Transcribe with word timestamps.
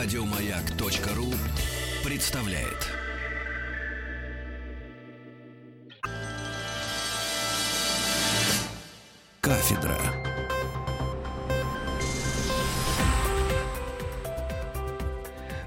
Радиомаяк.ру 0.00 1.26
представляет. 2.08 2.86
Кафедра. 9.40 9.98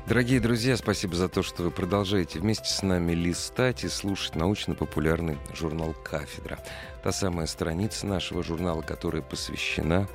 Дорогие 0.07 0.39
друзья, 0.39 0.77
спасибо 0.77 1.15
за 1.15 1.27
то, 1.27 1.43
что 1.43 1.63
вы 1.63 1.71
продолжаете 1.71 2.39
вместе 2.39 2.69
с 2.69 2.83
нами 2.83 3.11
листать 3.11 3.83
и 3.83 3.89
слушать 3.89 4.35
научно-популярный 4.35 5.39
журнал 5.53 5.93
«Кафедра». 6.05 6.57
Та 7.03 7.11
самая 7.11 7.47
страница 7.47 8.07
нашего 8.07 8.43
журнала, 8.43 8.81
которая 8.81 9.23
посвящена 9.23 10.07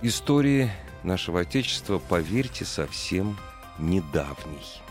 истории 0.00 0.70
нашего 1.06 1.40
Отечества, 1.40 1.98
поверьте, 1.98 2.64
совсем 2.64 3.38
недавний. 3.78 4.82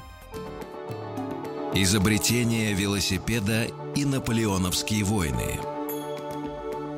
Изобретение 1.74 2.74
велосипеда 2.74 3.68
и 3.96 4.06
наполеоновские 4.06 5.04
войны. 5.04 5.60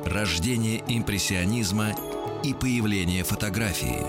Рождение 0.04 0.82
импрессионизма 0.86 1.94
и 2.44 2.54
появление 2.54 3.24
фотографии. 3.24 4.06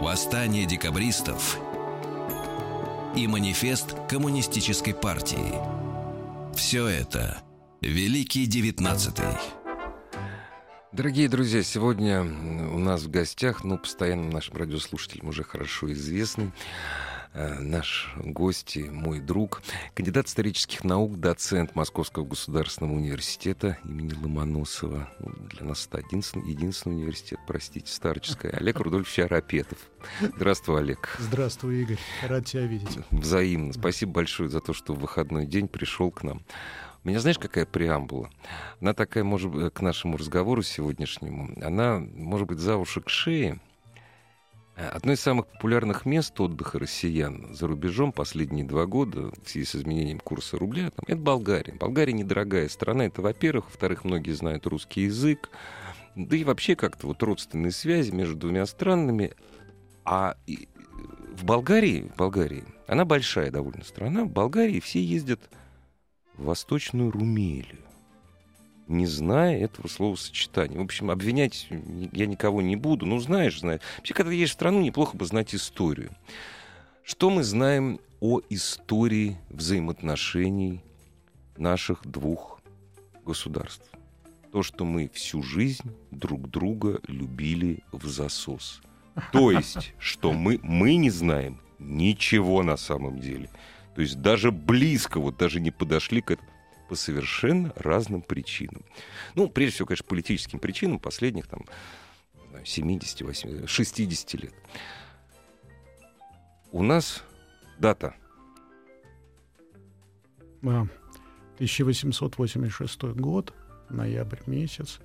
Восстание 0.00 0.66
декабристов 0.66 1.58
и 3.16 3.26
манифест 3.26 3.96
коммунистической 4.08 4.92
партии. 4.92 5.54
Все 6.54 6.86
это 6.86 7.38
Великий 7.80 8.46
Девятнадцатый. 8.46 9.63
Дорогие 10.94 11.28
друзья, 11.28 11.64
сегодня 11.64 12.22
у 12.22 12.78
нас 12.78 13.02
в 13.02 13.10
гостях, 13.10 13.64
ну, 13.64 13.78
постоянно 13.78 14.30
нашим 14.30 14.56
радиослушателям 14.56 15.26
уже 15.26 15.42
хорошо 15.42 15.92
известный, 15.92 16.52
э, 17.32 17.58
наш 17.58 18.14
гость, 18.16 18.76
и 18.76 18.84
мой 18.84 19.18
друг, 19.18 19.62
кандидат 19.94 20.28
исторических 20.28 20.84
наук, 20.84 21.18
доцент 21.18 21.74
Московского 21.74 22.24
государственного 22.24 22.94
университета 22.94 23.76
имени 23.84 24.14
Ломоносова. 24.14 25.10
Ну, 25.18 25.32
для 25.48 25.66
нас 25.66 25.84
это 25.90 25.98
единственный, 25.98 26.48
единственный 26.48 26.92
университет, 26.92 27.40
простите, 27.44 27.92
старческая. 27.92 28.52
Олег 28.52 28.78
Рудольфович 28.78 29.18
Арапетов. 29.18 29.78
Здравствуй, 30.36 30.78
Олег. 30.78 31.16
Здравствуй, 31.18 31.82
Игорь. 31.82 31.98
Рад 32.22 32.46
тебя 32.46 32.66
видеть. 32.66 32.98
Взаимно. 33.10 33.72
Спасибо 33.72 34.12
большое 34.12 34.48
за 34.48 34.60
то, 34.60 34.72
что 34.72 34.94
в 34.94 35.00
выходной 35.00 35.44
день 35.44 35.66
пришел 35.66 36.12
к 36.12 36.22
нам. 36.22 36.44
Меня 37.04 37.20
знаешь, 37.20 37.38
какая 37.38 37.66
преамбула? 37.66 38.30
Она 38.80 38.94
такая, 38.94 39.24
может 39.24 39.50
быть, 39.50 39.72
к 39.74 39.82
нашему 39.82 40.16
разговору 40.16 40.62
сегодняшнему. 40.62 41.50
Она, 41.62 41.98
может 41.98 42.48
быть, 42.48 42.58
за 42.58 42.78
уши 42.78 43.02
к 43.02 43.10
шее. 43.10 43.60
Одно 44.74 45.12
из 45.12 45.20
самых 45.20 45.46
популярных 45.46 46.06
мест 46.06 46.40
отдыха 46.40 46.78
россиян 46.78 47.54
за 47.54 47.68
рубежом 47.68 48.10
последние 48.10 48.64
два 48.64 48.86
года 48.86 49.30
в 49.44 49.48
связи 49.48 49.66
с 49.66 49.76
изменением 49.76 50.18
курса 50.18 50.58
рубля 50.58 50.90
там, 50.90 51.04
это 51.06 51.16
Болгария. 51.20 51.74
Болгария 51.74 52.12
недорогая 52.12 52.68
страна, 52.68 53.04
это 53.06 53.22
во-первых. 53.22 53.66
Во-вторых, 53.66 54.04
многие 54.04 54.32
знают 54.32 54.66
русский 54.66 55.02
язык. 55.02 55.50
Да 56.16 56.36
и 56.36 56.42
вообще 56.42 56.74
как-то 56.74 57.06
вот 57.06 57.22
родственные 57.22 57.70
связи 57.70 58.10
между 58.10 58.36
двумя 58.36 58.66
странами. 58.66 59.32
А 60.04 60.36
в 61.36 61.44
Болгарии, 61.44 62.10
в 62.14 62.16
Болгарии, 62.16 62.64
она 62.86 63.04
большая 63.04 63.50
довольно 63.50 63.84
страна, 63.84 64.24
в 64.24 64.30
Болгарии 64.30 64.80
все 64.80 65.02
ездят 65.02 65.40
Восточную 66.36 67.10
Румелию, 67.10 67.84
не 68.86 69.06
зная 69.06 69.58
этого 69.58 69.88
словосочетания. 69.88 70.78
В 70.78 70.82
общем, 70.82 71.10
обвинять 71.10 71.68
я 72.12 72.26
никого 72.26 72.60
не 72.60 72.76
буду. 72.76 73.06
Ну, 73.06 73.18
знаешь, 73.18 73.60
знаешь. 73.60 73.80
Вообще, 73.96 74.14
когда 74.14 74.32
едешь 74.32 74.50
в 74.50 74.54
страну, 74.54 74.80
неплохо 74.80 75.16
бы 75.16 75.24
знать 75.24 75.54
историю. 75.54 76.10
Что 77.02 77.30
мы 77.30 77.42
знаем 77.42 78.00
о 78.20 78.40
истории 78.50 79.38
взаимоотношений 79.50 80.82
наших 81.56 82.06
двух 82.06 82.60
государств? 83.24 83.90
То, 84.52 84.62
что 84.62 84.84
мы 84.84 85.10
всю 85.12 85.42
жизнь 85.42 85.90
друг 86.10 86.48
друга 86.48 87.00
любили 87.08 87.82
в 87.92 88.06
засос. 88.06 88.80
То 89.32 89.50
есть, 89.50 89.94
что 89.98 90.32
мы, 90.32 90.60
мы 90.62 90.96
не 90.96 91.10
знаем 91.10 91.60
ничего 91.78 92.62
на 92.62 92.76
самом 92.76 93.18
деле. 93.18 93.50
То 93.94 94.00
есть 94.00 94.20
даже 94.20 94.50
близко, 94.50 95.20
вот 95.20 95.36
даже 95.36 95.60
не 95.60 95.70
подошли 95.70 96.20
к 96.20 96.32
этому 96.32 96.48
по 96.88 96.96
совершенно 96.96 97.72
разным 97.76 98.22
причинам. 98.22 98.84
Ну, 99.34 99.48
прежде 99.48 99.74
всего, 99.76 99.86
конечно, 99.86 100.06
политическим 100.06 100.58
причинам 100.58 100.98
последних 100.98 101.46
там 101.46 101.64
70, 102.64 103.22
80, 103.22 103.68
60 103.68 104.34
лет. 104.34 104.54
У 106.72 106.82
нас 106.82 107.22
дата. 107.78 108.14
1886 111.56 113.02
год, 113.02 113.54
ноябрь 113.90 114.40
месяц. 114.46 115.00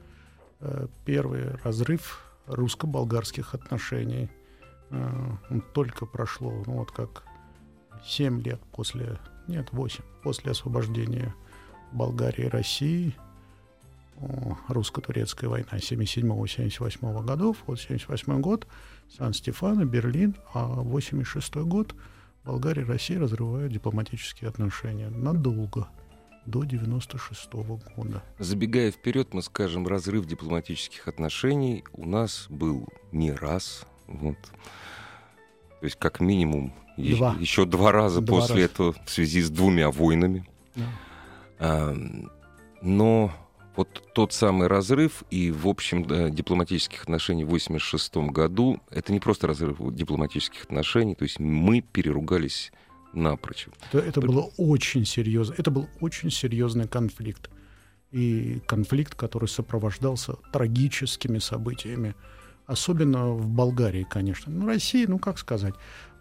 Э, 0.61 0.87
первый 1.05 1.55
разрыв 1.63 2.25
русско-болгарских 2.47 3.53
отношений. 3.53 4.29
Э, 4.89 5.37
только 5.73 6.05
прошло, 6.05 6.63
ну 6.65 6.77
вот 6.77 6.91
как 6.91 7.23
7 8.05 8.41
лет 8.41 8.59
после, 8.71 9.17
нет, 9.47 9.69
8, 9.71 10.03
после 10.23 10.51
освобождения 10.51 11.33
Болгарии 11.91 12.45
и 12.45 12.49
России, 12.49 13.15
русско-турецкая 14.67 15.49
война 15.49 15.69
77-78 15.71 17.23
годов, 17.23 17.57
вот 17.67 17.79
78 17.79 18.41
год, 18.41 18.67
Сан-Стефано, 19.17 19.85
Берлин, 19.85 20.35
а 20.53 20.65
86 20.67 21.55
год 21.57 21.95
Болгария 22.45 22.81
и 22.81 22.85
Россия 22.85 23.19
разрывают 23.19 23.71
дипломатические 23.71 24.49
отношения 24.49 25.09
надолго, 25.09 25.87
до 26.45 26.63
96 26.63 27.53
-го 27.53 27.79
года. 27.95 28.23
Забегая 28.39 28.91
вперед, 28.91 29.33
мы 29.33 29.41
скажем, 29.41 29.87
разрыв 29.87 30.25
дипломатических 30.25 31.07
отношений 31.07 31.83
у 31.93 32.05
нас 32.05 32.47
был 32.49 32.87
не 33.11 33.31
раз, 33.31 33.85
вот. 34.07 34.37
То 35.79 35.85
есть 35.85 35.97
как 35.97 36.19
минимум 36.19 36.73
два. 36.97 37.35
еще 37.39 37.65
два 37.65 37.91
раза 37.91 38.21
два 38.21 38.39
после 38.39 38.55
раза. 38.55 38.65
этого 38.65 38.95
в 39.05 39.09
связи 39.09 39.41
с 39.41 39.49
двумя 39.49 39.89
войнами. 39.91 40.45
Да. 40.75 40.83
А, 41.59 41.95
но 42.81 43.31
вот 43.75 44.03
тот 44.13 44.33
самый 44.33 44.67
разрыв 44.67 45.23
и, 45.31 45.51
в 45.51 45.67
общем, 45.67 46.03
да, 46.03 46.29
дипломатических 46.29 47.03
отношений 47.03 47.43
в 47.43 47.47
1986 47.47 48.31
году, 48.31 48.81
это 48.91 49.13
не 49.13 49.19
просто 49.19 49.47
разрыв 49.47 49.77
дипломатических 49.93 50.63
отношений, 50.63 51.15
то 51.15 51.23
есть 51.23 51.39
мы 51.39 51.81
переругались 51.81 52.71
напрочь. 53.13 53.67
Это, 53.91 53.99
это 53.99 54.21
было 54.21 54.51
очень 54.57 55.05
серьезно, 55.05 55.55
это 55.57 55.71
был 55.71 55.87
очень 56.01 56.29
серьезный 56.29 56.87
конфликт. 56.87 57.49
И 58.11 58.59
конфликт, 58.65 59.15
который 59.15 59.47
сопровождался 59.47 60.33
трагическими 60.51 61.37
событиями, 61.37 62.15
особенно 62.69 63.31
в 63.31 63.49
Болгарии, 63.49 64.05
конечно. 64.07 64.51
Ну, 64.51 64.67
Россия, 64.67 65.07
ну, 65.07 65.17
как 65.17 65.39
сказать, 65.39 65.73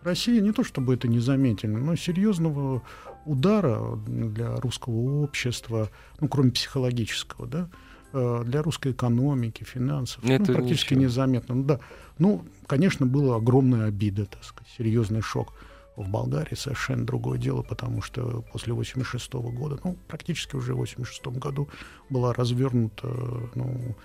Россия 0.02 0.40
не 0.40 0.52
то 0.52 0.64
чтобы 0.64 0.94
это 0.94 1.06
незаметно, 1.06 1.78
но 1.78 1.94
серьезного 1.94 2.82
удара 3.26 3.96
для 4.06 4.56
русского 4.56 5.22
общества, 5.22 5.90
ну, 6.20 6.28
кроме 6.28 6.50
психологического, 6.50 7.46
да, 7.46 7.68
э, 8.14 8.42
для 8.46 8.62
русской 8.62 8.92
экономики, 8.92 9.64
финансов, 9.64 10.22
ну, 10.22 10.44
практически 10.44 10.94
ничего. 10.94 11.04
незаметно. 11.04 11.54
Ну, 11.54 11.64
да. 11.64 11.80
ну, 12.18 12.44
конечно, 12.66 13.04
была 13.04 13.36
огромная 13.36 13.88
обида, 13.88 14.24
так 14.24 14.42
сказать, 14.42 14.72
серьезный 14.76 15.20
шок. 15.20 15.52
В 15.96 16.08
Болгарии 16.08 16.54
совершенно 16.54 17.04
другое 17.04 17.38
дело, 17.38 17.62
потому 17.62 18.02
что 18.02 18.44
после 18.52 18.72
86 18.72 19.32
года, 19.34 19.80
ну, 19.82 19.98
практически 20.06 20.54
уже 20.54 20.72
в 20.72 20.78
86 20.78 21.26
году 21.38 21.68
была 22.08 22.32
развернута, 22.32 23.08
ну, 23.56 23.96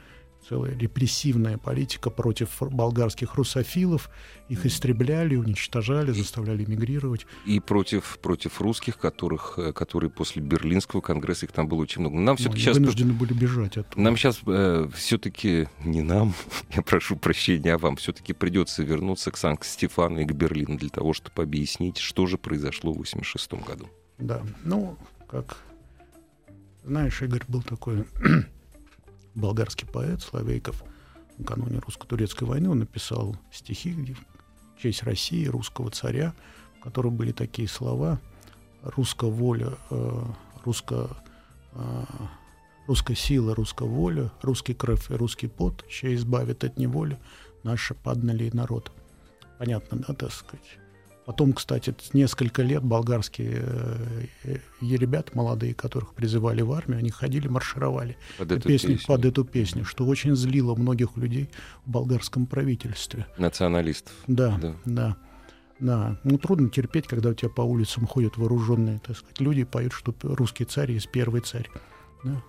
целая 0.48 0.78
репрессивная 0.78 1.58
политика 1.58 2.10
против 2.10 2.62
болгарских 2.62 3.36
русофилов. 3.36 4.10
Их 4.50 4.66
истребляли, 4.66 5.36
уничтожали, 5.36 6.12
заставляли 6.12 6.66
мигрировать. 6.66 7.26
И 7.46 7.60
против, 7.60 8.20
против 8.22 8.62
русских, 8.62 8.98
которых, 8.98 9.56
э, 9.58 9.74
которые 9.74 10.10
после 10.10 10.42
Берлинского 10.42 11.02
конгресса, 11.02 11.46
их 11.46 11.52
там 11.52 11.68
было 11.68 11.82
очень 11.82 12.02
много. 12.02 12.20
Нам 12.20 12.38
все-таки 12.38 12.62
сейчас... 12.62 12.78
вынуждены 12.78 13.14
были 13.14 13.34
бежать 13.34 13.78
оттуда. 13.78 14.02
Нам 14.02 14.18
сейчас 14.18 14.42
э, 14.46 14.90
все-таки, 14.96 15.68
не 15.84 16.02
нам, 16.02 16.34
я 16.76 16.82
прошу 16.82 17.16
прощения, 17.16 17.74
а 17.74 17.78
вам, 17.78 17.96
все-таки 17.96 18.34
придется 18.34 18.84
вернуться 18.84 19.32
к 19.32 19.38
Санкт-Стефану 19.38 20.20
и 20.20 20.26
к 20.26 20.34
Берлину 20.34 20.78
для 20.78 20.90
того, 20.90 21.14
чтобы 21.14 21.44
объяснить, 21.44 21.98
что 21.98 22.26
же 22.26 22.38
произошло 22.38 22.94
в 22.94 22.98
86 22.98 23.54
году. 23.66 23.90
Да, 24.20 24.42
ну, 24.64 24.98
как 25.28 25.58
знаешь, 26.84 27.22
Игорь 27.22 27.44
был 27.48 27.62
такой 27.62 28.06
болгарский 29.36 29.88
поэт 29.88 30.22
Славейков 30.22 30.84
накануне 31.38 31.80
русско-турецкой 31.80 32.46
войны 32.46 32.70
он 32.70 32.80
написал 32.80 33.36
стихи 33.52 33.94
в 33.94 34.82
честь 34.82 35.04
России, 35.04 35.46
русского 35.48 35.90
царя, 35.92 36.34
в 36.80 36.84
которых 36.84 37.14
были 37.14 37.32
такие 37.32 37.68
слова 37.68 38.20
«русская 38.82 39.30
воля, 39.30 39.74
э, 39.90 40.24
русско, 40.66 41.10
э, 41.74 42.04
русская 42.88 43.16
сила, 43.16 43.56
русская 43.56 43.88
воля, 43.88 44.32
русский 44.42 44.74
кровь 44.74 45.10
и 45.10 45.14
русский 45.14 45.48
пот, 45.48 45.86
еще 45.88 46.14
избавит 46.16 46.64
от 46.64 46.78
неволи 46.78 47.18
наш 47.64 47.92
падналий 48.04 48.52
народ». 48.52 48.92
понятно, 49.64 50.04
да, 50.06 50.14
так 50.14 50.34
сказать. 50.34 50.78
Потом, 51.26 51.54
кстати, 51.54 51.96
несколько 52.12 52.64
лет 52.64 52.84
болгарские 52.84 53.64
э, 54.44 54.58
ребята 54.82 55.32
молодые, 55.34 55.74
которых 55.74 56.14
призывали 56.14 56.62
в 56.62 56.72
армию, 56.74 57.00
они 57.00 57.12
ходили, 57.12 57.48
маршировали 57.48 58.18
под 58.38 58.52
эту 58.52 58.68
песню, 58.68 58.96
песню. 58.96 59.08
под 59.08 59.26
эту 59.26 59.46
песню, 59.46 59.86
что 59.86 60.06
очень 60.06 60.36
злило 60.36 60.76
многих 60.76 61.16
людей 61.16 61.50
в 61.86 61.92
болгарском 61.92 62.46
правительстве. 62.46 63.26
Националистов. 63.38 64.14
Да, 64.28 64.58
Да. 64.62 64.76
да, 64.84 65.18
да. 65.80 66.20
Ну, 66.26 66.38
трудно 66.38 66.70
терпеть, 66.70 67.08
когда 67.08 67.30
у 67.30 67.34
тебя 67.34 67.50
по 67.50 67.62
улицам 67.62 68.06
ходят 68.06 68.38
вооруженные, 68.38 69.00
так 69.00 69.16
сказать, 69.16 69.40
люди 69.40 69.62
и 69.62 69.66
поют, 69.66 69.94
что 69.94 70.14
русский 70.24 70.66
царь 70.66 70.92
есть 70.92 71.10
первый 71.10 71.40
царь. 71.42 71.70
Да. 72.24 72.42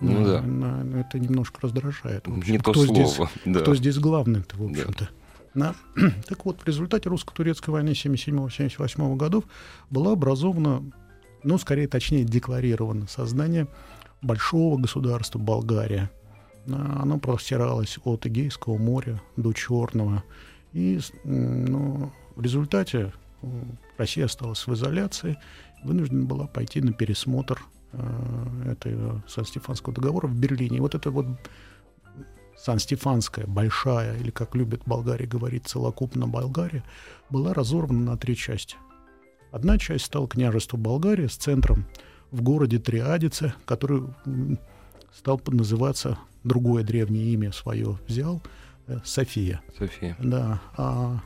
Ну 0.00 0.24
да. 0.24 1.00
это 1.00 1.18
немножко 1.18 1.60
раздражает. 1.62 2.26
Не 2.26 2.58
то 2.58 2.72
кто 2.72 2.86
здесь, 2.86 3.12
слово. 3.12 3.30
да. 3.44 3.60
кто 3.60 3.74
здесь 3.74 3.98
главный-то, 3.98 4.56
в 4.56 4.64
общем-то. 4.64 5.04
Да. 5.04 5.21
Так 6.28 6.44
вот, 6.44 6.60
в 6.60 6.66
результате 6.66 7.08
русско-турецкой 7.08 7.70
войны 7.70 7.90
77-78 7.90 9.16
годов 9.16 9.44
была 9.90 10.12
образована, 10.12 10.82
ну, 11.42 11.58
скорее, 11.58 11.88
точнее, 11.88 12.24
декларировано 12.24 13.06
создание 13.06 13.66
большого 14.22 14.78
государства 14.78 15.38
Болгария. 15.38 16.10
А, 16.68 17.00
Оно 17.02 17.18
простиралось 17.18 17.98
от 18.04 18.26
Эгейского 18.26 18.78
моря 18.78 19.20
до 19.36 19.52
Черного. 19.52 20.22
И 20.72 21.00
ну, 21.24 22.12
в 22.34 22.42
результате 22.42 23.12
м, 23.42 23.78
Россия 23.98 24.24
осталась 24.24 24.66
в 24.66 24.72
изоляции, 24.72 25.38
вынуждена 25.84 26.24
была 26.24 26.46
пойти 26.46 26.80
на 26.80 26.92
пересмотр 26.92 27.60
э, 27.92 28.72
этого 28.72 29.22
Сан-Стефанского 29.28 29.94
договора 29.94 30.28
в 30.28 30.34
Берлине. 30.34 30.78
И 30.78 30.80
вот 30.80 30.94
это 30.94 31.10
вот 31.10 31.26
Сан-Стефанская 32.62 33.46
большая, 33.46 34.16
или 34.18 34.30
как 34.30 34.54
любят 34.54 34.82
Болгарии 34.86 35.26
говорить, 35.26 35.66
целокупно 35.66 36.28
Болгария, 36.28 36.84
была 37.28 37.54
разорвана 37.54 38.12
на 38.12 38.16
три 38.16 38.36
части. 38.36 38.76
Одна 39.50 39.78
часть 39.78 40.04
стала 40.04 40.28
княжество 40.28 40.76
Болгария 40.76 41.28
с 41.28 41.34
центром 41.34 41.86
в 42.30 42.40
городе 42.42 42.78
Триадице, 42.78 43.54
который 43.64 44.04
стал 45.12 45.40
называться, 45.46 46.18
другое 46.44 46.84
древнее 46.84 47.32
имя 47.32 47.52
свое 47.52 47.98
взял, 48.06 48.40
э, 48.86 48.98
София. 49.04 49.60
София. 49.76 50.16
Да, 50.20 50.60
а 50.76 51.20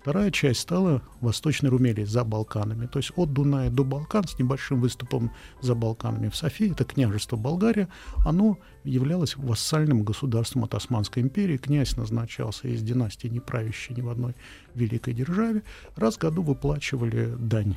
вторая 0.00 0.30
часть 0.30 0.60
стала 0.60 1.02
Восточной 1.20 1.70
Румелией 1.70 2.06
за 2.06 2.24
Балканами. 2.24 2.86
То 2.86 2.98
есть 2.98 3.12
от 3.16 3.32
Дуная 3.32 3.70
до 3.70 3.84
Балкан 3.84 4.24
с 4.26 4.38
небольшим 4.38 4.80
выступом 4.80 5.32
за 5.60 5.74
Балканами. 5.74 6.28
В 6.28 6.36
Софии 6.36 6.72
это 6.72 6.84
княжество 6.84 7.36
Болгария. 7.36 7.88
Оно 8.24 8.58
являлось 8.84 9.36
вассальным 9.36 10.04
государством 10.04 10.64
от 10.64 10.74
Османской 10.74 11.22
империи. 11.22 11.56
Князь 11.56 11.96
назначался 11.96 12.68
из 12.68 12.82
династии, 12.82 13.28
не 13.28 13.40
правящей 13.40 13.96
ни 13.96 14.00
в 14.00 14.08
одной 14.08 14.34
великой 14.74 15.14
державе. 15.14 15.62
Раз 15.96 16.16
в 16.16 16.18
году 16.18 16.42
выплачивали 16.42 17.34
дань. 17.38 17.76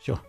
Все. 0.00 0.20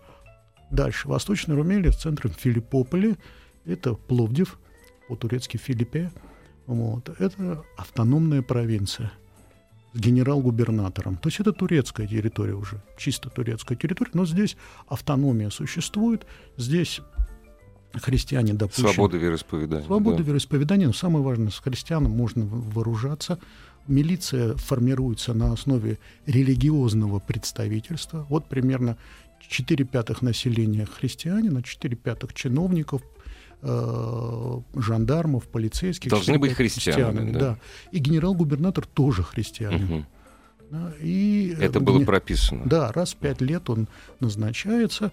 Дальше. 0.72 1.08
Восточная 1.08 1.56
Румелия 1.56 1.92
с 1.92 2.02
центром 2.02 2.32
Филиппополи. 2.32 3.18
Это 3.66 3.94
Пловдив, 3.94 4.60
по-турецки 5.08 5.58
Филиппе. 5.58 6.12
Вот. 6.66 7.10
Это 7.20 7.64
автономная 7.78 8.42
провинция 8.42 9.12
генерал-губернатором. 9.96 11.18
То 11.18 11.30
есть 11.30 11.40
это 11.40 11.54
турецкая 11.54 12.08
территория 12.08 12.54
уже, 12.54 12.82
чисто 12.98 13.30
турецкая 13.30 13.78
территория, 13.78 14.12
но 14.14 14.26
здесь 14.26 14.58
автономия 14.88 15.50
существует, 15.50 16.26
здесь 16.58 17.02
христиане 17.94 18.54
допущены. 18.54 18.94
Свобода 18.94 19.18
вероисповедания. 19.18 19.86
Свобода 19.86 20.18
да. 20.18 20.24
вероисповедания, 20.24 20.88
но 20.88 20.94
самое 20.94 21.24
важное, 21.24 21.50
с 21.50 21.60
христианом 21.60 22.12
можно 22.12 22.46
вооружаться. 22.46 23.40
Милиция 23.88 24.56
формируется 24.56 25.34
на 25.34 25.54
основе 25.54 26.00
религиозного 26.26 27.20
представительства. 27.20 28.26
Вот 28.30 28.48
примерно 28.48 28.98
4 29.48 29.86
пятых 29.86 30.22
населения 30.22 30.86
христиане, 30.86 31.52
на 31.52 31.64
4 31.64 31.96
пятых 31.96 32.34
чиновников, 32.34 33.02
э, 33.68 34.62
жандармов, 34.80 35.48
полицейских. 35.48 36.10
Должны 36.12 36.38
быть 36.38 36.52
это 36.52 36.58
христианами, 36.58 37.32
да. 37.32 37.58
И 37.92 38.00
генерал-губернатор 38.00 38.86
тоже 38.86 39.24
христианин. 39.24 40.06
Да, 40.72 40.94
и, 41.00 41.56
э, 41.58 41.64
Это 41.66 41.80
было 41.80 41.98
гене- 41.98 42.06
прописано. 42.06 42.64
да, 42.66 42.92
раз 42.92 43.14
в 43.14 43.18
пять 43.18 43.40
лет 43.42 43.70
он 43.70 43.88
назначается 44.20 45.12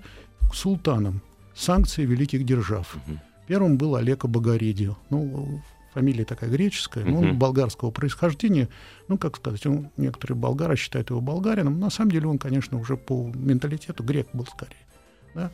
султаном 0.52 1.20
санкций 1.54 2.04
великих 2.06 2.44
держав. 2.46 2.96
Мгм. 3.06 3.20
Первым 3.46 3.76
был 3.76 3.96
Олег 3.96 4.24
Богоредио. 4.24 4.96
Ну, 5.10 5.60
фамилия 5.92 6.24
такая 6.24 6.48
греческая, 6.48 7.04
но 7.04 7.18
он 7.18 7.26
Мгм. 7.28 7.38
болгарского 7.38 7.90
происхождения. 7.90 8.68
Ну, 9.08 9.18
как 9.18 9.36
сказать, 9.36 9.66
он, 9.66 9.90
некоторые 9.98 10.38
болгары 10.38 10.76
считают 10.76 11.10
его 11.10 11.20
болгарином. 11.20 11.78
На 11.78 11.90
самом 11.90 12.10
деле 12.12 12.28
он, 12.28 12.38
конечно, 12.38 12.78
уже 12.78 12.96
по 12.96 13.30
менталитету 13.34 14.02
грек 14.04 14.28
был 14.32 14.46
скорее. 14.46 14.76
Да? 15.34 15.50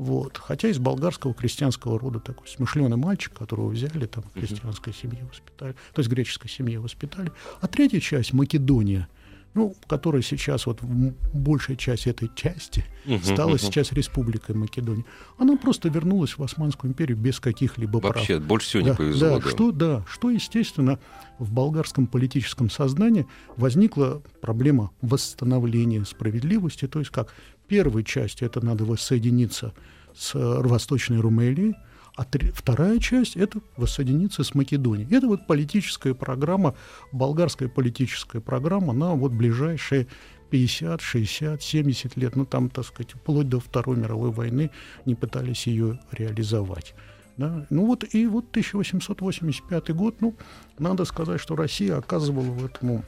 Вот. 0.00 0.38
Хотя 0.38 0.68
из 0.68 0.78
болгарского 0.78 1.34
крестьянского 1.34 1.98
рода 1.98 2.20
такой 2.20 2.48
смышленый 2.48 2.96
мальчик, 2.96 3.34
которого 3.34 3.68
взяли 3.68 4.06
там 4.06 4.24
в 4.24 4.32
христианской 4.32 4.94
семье 4.94 5.26
воспитали, 5.30 5.74
то 5.92 6.00
есть 6.00 6.10
греческой 6.10 6.48
семье 6.48 6.80
воспитали. 6.80 7.30
А 7.60 7.68
третья 7.68 8.00
часть 8.00 8.32
Македония, 8.32 9.08
ну, 9.54 9.74
которая 9.88 10.22
сейчас 10.22 10.66
вот 10.66 10.80
большая 10.82 11.76
часть 11.76 12.06
этой 12.06 12.30
части 12.34 12.84
стала 13.24 13.58
сейчас 13.58 13.92
республикой 13.92 14.54
Македония. 14.54 15.04
Она 15.38 15.56
просто 15.56 15.88
вернулась 15.88 16.38
в 16.38 16.42
Османскую 16.42 16.90
империю 16.90 17.16
без 17.16 17.40
каких-либо 17.40 18.00
прав. 18.00 18.16
Вообще, 18.16 18.38
больше 18.38 18.68
всего 18.68 18.82
не 18.82 18.88
Да, 18.90 18.94
повезло. 18.94 19.28
да, 19.28 19.38
да. 19.40 19.50
Что, 19.50 19.72
да, 19.72 20.04
что, 20.08 20.30
естественно, 20.30 20.98
в 21.38 21.52
болгарском 21.52 22.06
политическом 22.06 22.70
сознании 22.70 23.26
возникла 23.56 24.22
проблема 24.40 24.90
восстановления 25.02 26.04
справедливости. 26.04 26.86
То 26.86 27.00
есть 27.00 27.10
как? 27.10 27.34
Первая 27.66 28.04
часть– 28.04 28.42
это 28.42 28.64
надо 28.64 28.84
воссоединиться 28.84 29.72
с 30.16 30.34
э, 30.34 30.38
Восточной 30.38 31.20
Румелией, 31.20 31.74
а 32.14 32.24
три- 32.24 32.50
вторая 32.50 32.98
часть– 32.98 33.36
это 33.36 33.60
воссоединиться 33.76 34.44
с 34.44 34.54
Македонией. 34.54 35.08
Это 35.14 35.26
вот 35.26 35.46
политическая 35.46 36.14
программа, 36.14 36.74
болгарская 37.12 37.68
политическая 37.68 38.40
программа 38.40 38.92
на 38.92 39.14
вот 39.14 39.32
ближайшие 39.32 40.06
50, 40.50 41.00
60, 41.00 41.62
70 41.62 42.16
лет, 42.16 42.36
ну 42.36 42.44
там, 42.44 42.68
так 42.68 42.84
сказать, 42.84 43.12
вплоть 43.12 43.48
до 43.48 43.60
Второй 43.60 43.96
мировой 43.96 44.30
войны 44.30 44.70
не 45.06 45.14
пытались 45.14 45.66
ее 45.66 46.00
реализовать. 46.10 46.94
Да? 47.36 47.66
Ну 47.70 47.86
вот 47.86 48.04
и 48.12 48.26
вот 48.26 48.50
1885 48.50 49.94
год, 49.94 50.20
ну, 50.20 50.36
надо 50.78 51.04
сказать, 51.04 51.40
что 51.40 51.56
Россия 51.56 51.96
оказывала 51.96 52.42
в 52.42 52.64
этому 52.64 53.04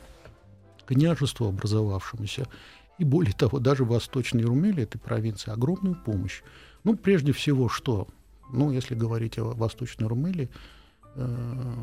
княжеству 0.86 1.48
образовавшемуся, 1.48 2.46
и 2.98 3.04
более 3.04 3.34
того, 3.34 3.58
даже 3.58 3.84
Восточной 3.84 4.44
Румелии, 4.44 4.84
этой 4.84 4.98
провинции, 4.98 5.50
огромную 5.50 5.96
помощь. 5.96 6.42
Ну, 6.84 6.96
прежде 6.96 7.32
всего, 7.32 7.68
что? 7.68 8.06
Ну, 8.52 8.70
если 8.70 8.94
говорить 8.94 9.38
о 9.38 9.44
Восточной 9.44 10.06
Румелии, 10.06 10.50
э, 11.14 11.74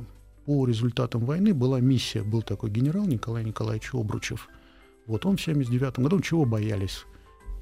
по 0.46 0.66
результатам 0.66 1.26
войны 1.26 1.54
была 1.54 1.80
миссия, 1.80 2.24
был 2.24 2.42
такой 2.42 2.70
генерал 2.70 3.06
Николай 3.06 3.44
Николаевич 3.44 3.90
Обручев. 3.94 4.48
Вот 5.08 5.26
он 5.26 5.38
в 5.38 5.42
79 5.42 6.00
году, 6.00 6.20
чего 6.22 6.46
боялись 6.46 7.06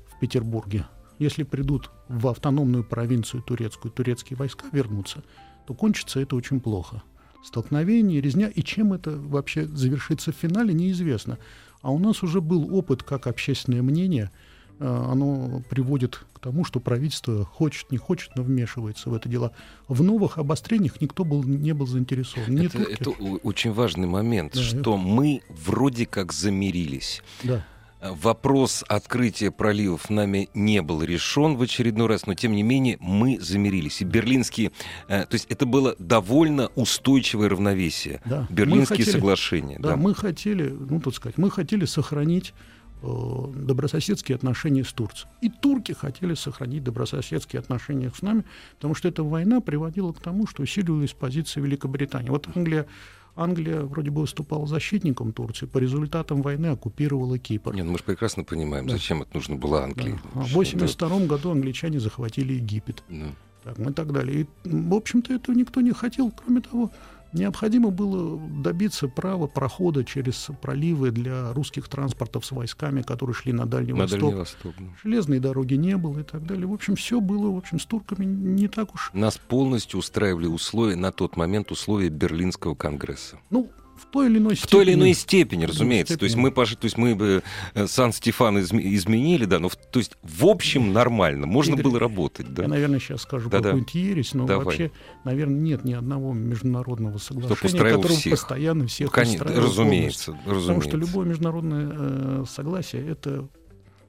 в 0.08 0.20
Петербурге? 0.20 0.86
Если 1.20 1.44
придут 1.44 1.90
в 2.10 2.28
автономную 2.28 2.84
провинцию 2.84 3.42
турецкую, 3.42 3.92
турецкие 3.92 4.38
войска 4.38 4.66
вернутся, 4.72 5.24
то 5.66 5.74
кончится 5.74 6.20
это 6.20 6.36
очень 6.36 6.60
плохо. 6.60 7.02
Столкновение, 7.44 8.22
резня, 8.22 8.50
и 8.50 8.62
чем 8.62 8.94
это 8.94 9.12
вообще 9.12 9.66
завершится 9.66 10.32
в 10.32 10.36
финале, 10.36 10.74
неизвестно. 10.74 11.40
А 11.82 11.92
у 11.92 12.00
нас 12.00 12.24
уже 12.24 12.42
был 12.42 12.76
опыт, 12.76 13.04
как 13.04 13.28
общественное 13.28 13.82
мнение, 13.82 14.32
оно 14.80 15.62
приводит 15.70 16.24
к 16.34 16.40
тому, 16.40 16.64
что 16.64 16.80
правительство 16.80 17.44
хочет, 17.46 17.92
не 17.92 17.98
хочет, 17.98 18.32
но 18.36 18.44
вмешивается 18.44 19.10
в 19.10 19.14
это 19.16 19.28
дело. 19.28 19.52
В 19.88 20.04
новых 20.04 20.38
обострениях 20.38 21.02
никто 21.02 21.24
был, 21.26 21.44
не 21.44 21.74
был 21.74 21.88
заинтересован. 21.88 22.54
Не 22.54 22.66
Это, 22.68 22.80
это 22.80 23.10
очень 23.10 23.72
важный 23.74 24.08
момент, 24.08 24.54
Да, 24.54 24.62
что 24.62 24.98
мы 24.98 25.42
вроде 25.50 26.06
как 26.06 26.32
замирились. 26.34 27.22
Да. 27.44 27.66
Э, 28.00 28.12
Вопрос 28.22 28.84
открытия 28.88 29.50
проливов 29.50 30.12
нами 30.12 30.50
не 30.54 30.84
был 30.84 31.02
решен 31.02 31.56
в 31.58 31.62
очередной 31.64 32.08
раз, 32.08 32.28
но 32.28 32.36
тем 32.36 32.52
не 32.54 32.62
менее 32.62 32.98
мы 33.00 33.40
замирились. 33.40 34.02
И 34.02 34.06
берлинские, 34.06 34.72
э, 35.08 35.26
то 35.26 35.34
есть 35.34 35.48
это 35.50 35.66
было 35.66 35.96
довольно 35.98 36.68
устойчивое 36.76 37.50
равновесие. 37.50 38.22
Да. 38.26 38.46
Мы 38.50 38.56
Берлинские 38.56 38.98
хотели- 39.00 39.12
соглашения. 39.12 39.80
Да, 39.80 39.90
Да, 39.90 39.96
мы 39.96 40.14
хотели, 40.14 40.70
ну, 40.70 41.00
тут 41.02 41.16
сказать, 41.16 41.40
мы 41.40 41.50
хотели 41.50 41.86
сохранить 41.86 42.54
э, 42.54 42.77
добрососедские 43.02 44.36
отношения 44.36 44.84
с 44.84 44.92
Турцией. 44.94 45.30
И 45.42 45.50
турки 45.50 45.92
хотели 45.92 46.34
сохранить 46.34 46.84
добрососедские 46.84 47.60
отношения 47.60 48.12
с 48.16 48.22
нами, 48.22 48.44
потому 48.76 48.96
что 48.96 49.08
эта 49.08 49.24
война 49.24 49.62
приводила 49.62 50.12
к 50.14 50.20
тому, 50.20 50.48
что 50.48 50.64
усиливалась 50.64 51.14
позиция 51.14 51.64
Великобритании. 51.64 52.30
Вот 52.30 52.48
Англия, 52.56 52.88
Англия 53.36 53.82
вроде 53.82 54.10
бы 54.10 54.22
выступала 54.22 54.66
защитником 54.66 55.32
Турции, 55.32 55.66
по 55.68 55.78
результатам 55.78 56.42
войны 56.42 56.68
оккупировала 56.68 57.38
Кипр. 57.38 57.74
Нет, 57.74 57.86
ну 57.86 57.92
мы 57.92 57.98
же 58.00 58.04
прекрасно 58.04 58.44
понимаем, 58.44 58.88
Да. 58.88 58.94
зачем 58.94 59.22
это 59.22 59.30
нужно 59.36 59.56
было 59.56 59.80
Да. 59.80 59.84
Англии. 59.86 60.20
А 60.34 60.40
В 60.40 60.48
Что 60.48 60.60
1982 60.60 61.26
году 61.28 61.52
англичане 61.52 62.00
захватили 62.00 62.54
Египет. 62.54 63.04
ну, 63.10 63.28
Так, 63.64 63.80
и 63.80 63.94
так 63.94 64.12
далее. 64.14 64.42
И, 64.42 64.48
в 64.70 64.94
общем-то, 64.94 65.34
этого 65.34 65.54
никто 65.56 65.82
не 65.82 65.92
хотел. 65.92 66.32
Кроме 66.32 66.62
того, 66.62 66.90
необходимо 67.34 67.90
было 67.92 68.40
добиться 68.62 69.08
права 69.08 69.48
прохода 69.48 70.04
через 70.04 70.50
проливы 70.62 71.12
для 71.12 71.54
русских 71.54 71.88
транспортов 71.88 72.46
с 72.46 72.52
войсками, 72.52 73.02
которые 73.02 73.34
шли 73.34 73.54
на 73.54 73.66
Дальний 73.66 73.94
На 73.94 74.00
Восток. 74.02 74.20
Дальний 74.22 74.36
Восток. 74.36 74.74
да. 74.80 74.86
Железной 75.04 75.40
дороги 75.40 75.76
не 75.76 75.98
было 75.98 76.20
и 76.20 76.24
так 76.24 76.46
далее. 76.46 76.68
В 76.68 76.74
общем, 76.74 76.96
все 76.96 77.20
было, 77.20 77.50
в 77.52 77.58
общем, 77.58 77.80
с 77.80 77.86
турками 77.86 78.26
не 78.26 78.68
так 78.68 78.94
уж. 78.94 79.12
Нас 79.14 79.38
полностью 79.38 80.00
устраивали 80.00 80.48
условия, 80.48 80.96
на 80.96 81.12
тот 81.12 81.38
момент 81.38 81.72
условия 81.72 82.10
Берлинского 82.10 82.76
конгресса. 82.76 83.38
Ну, 83.50 83.70
той 84.18 84.28
или 84.28 84.38
иной 84.40 84.56
В 84.56 84.68
той 84.68 84.84
или 84.86 84.94
иной 84.94 85.14
степени, 85.14 85.66
разумеется. 85.66 86.18
То 86.18 86.24
есть 86.24 86.34
степени. 86.34 86.44
мы, 86.50 86.52
пошли- 86.52 86.78
то 86.78 86.86
есть 86.86 86.98
мы 86.98 87.16
бы 87.16 87.44
э, 87.74 87.88
Сан-Стефан 87.88 88.58
изм- 88.58 88.82
изменили, 88.82 89.46
да, 89.46 89.60
но 89.60 89.70
в- 89.70 89.76
то 89.76 90.00
есть 90.00 90.14
в 90.24 90.46
общем 90.46 90.92
нормально, 90.94 91.46
можно 91.48 91.74
Игорь, 91.74 91.84
было 91.84 92.00
работать, 92.00 92.48
Я, 92.50 92.54
да. 92.54 92.68
наверное, 92.68 93.00
сейчас 93.00 93.22
скажу 93.22 93.50
Да-да. 93.50 93.64
какую-нибудь 93.70 93.96
ересь, 93.96 94.34
но 94.34 94.46
Давай. 94.46 94.66
вообще, 94.66 94.92
наверное, 95.24 95.60
нет 95.60 95.84
ни 95.84 95.94
одного 95.94 96.34
международного 96.34 97.18
соглашения, 97.20 97.78
которое 97.78 98.16
всех. 98.16 98.32
постоянно 98.32 98.88
всех 98.88 99.12
Конечно, 99.12 99.46
устраивало 99.46 99.68
разумеется, 99.68 100.26
полностью. 100.32 100.54
разумеется. 100.54 100.74
Потому 100.74 100.82
что 100.82 100.98
любое 100.98 101.26
международное 101.28 101.90
э, 101.92 102.46
согласие 102.50 103.08
это 103.10 103.48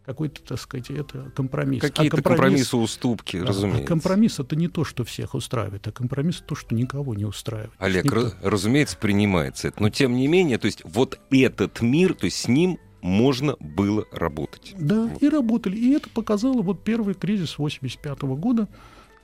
какой-то, 0.09 0.43
так 0.43 0.59
сказать, 0.59 0.91
это 0.91 1.31
компромисс. 1.37 1.85
А 1.85 1.89
Какие-то 1.89 2.17
компромисс- 2.17 2.25
компромиссы, 2.25 2.77
уступки, 2.79 3.37
да, 3.39 3.45
а 3.45 3.49
разумеется. 3.49 3.85
компромисс 3.87 4.39
это 4.41 4.57
не 4.57 4.69
то, 4.69 4.83
что 4.85 5.05
всех 5.05 5.35
устраивает, 5.35 5.87
а 5.87 5.93
компромисс 5.93 6.43
то, 6.47 6.55
что 6.55 6.75
никого 6.75 7.15
не 7.15 7.27
устраивает. 7.27 7.73
Олег, 7.79 8.07
ра- 8.07 8.33
разумеется, 8.43 8.97
принимается 8.97 9.69
это. 9.69 9.83
Но 9.83 9.91
тем 9.91 10.15
не 10.15 10.27
менее, 10.27 10.57
то 10.57 10.65
есть 10.65 10.81
вот 10.85 11.21
этот 11.31 11.83
мир, 11.83 12.15
то 12.15 12.25
есть 12.25 12.39
с 12.39 12.49
ним 12.49 12.79
можно 13.03 13.55
было 13.61 14.07
работать. 14.11 14.75
Да, 14.79 15.03
Вот. 15.09 15.23
и 15.23 15.29
работали. 15.29 15.77
И 15.77 15.91
это 15.93 16.09
показало 16.09 16.63
вот 16.63 16.83
первый 16.85 17.13
кризис 17.15 17.59
85 17.59 18.23
года. 18.37 18.67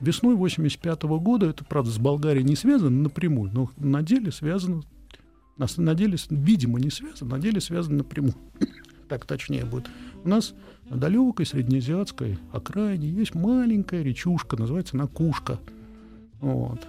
Весной 0.00 0.34
85 0.36 1.02
года, 1.18 1.46
это, 1.46 1.64
правда, 1.64 1.90
с 1.90 1.96
Болгарией 1.98 2.44
не 2.44 2.56
связано 2.56 2.90
напрямую, 2.90 3.50
но 3.54 3.70
на 3.78 4.02
деле 4.02 4.30
связано, 4.32 4.82
на, 5.56 5.66
на 5.78 5.94
деле, 5.94 6.18
видимо, 6.28 6.78
не 6.78 6.90
связано, 6.90 7.36
на 7.36 7.38
деле 7.40 7.60
связано 7.62 7.96
напрямую. 7.98 8.34
Так 9.08 9.26
точнее 9.26 9.64
будет. 9.64 9.88
У 10.24 10.28
нас 10.28 10.54
на 10.88 10.96
далекой 10.96 11.46
среднеазиатской 11.46 12.38
окраине 12.52 13.08
есть 13.08 13.34
маленькая 13.34 14.02
речушка, 14.02 14.56
называется 14.56 14.96
Накушка. 14.96 15.58
Вот. 16.40 16.86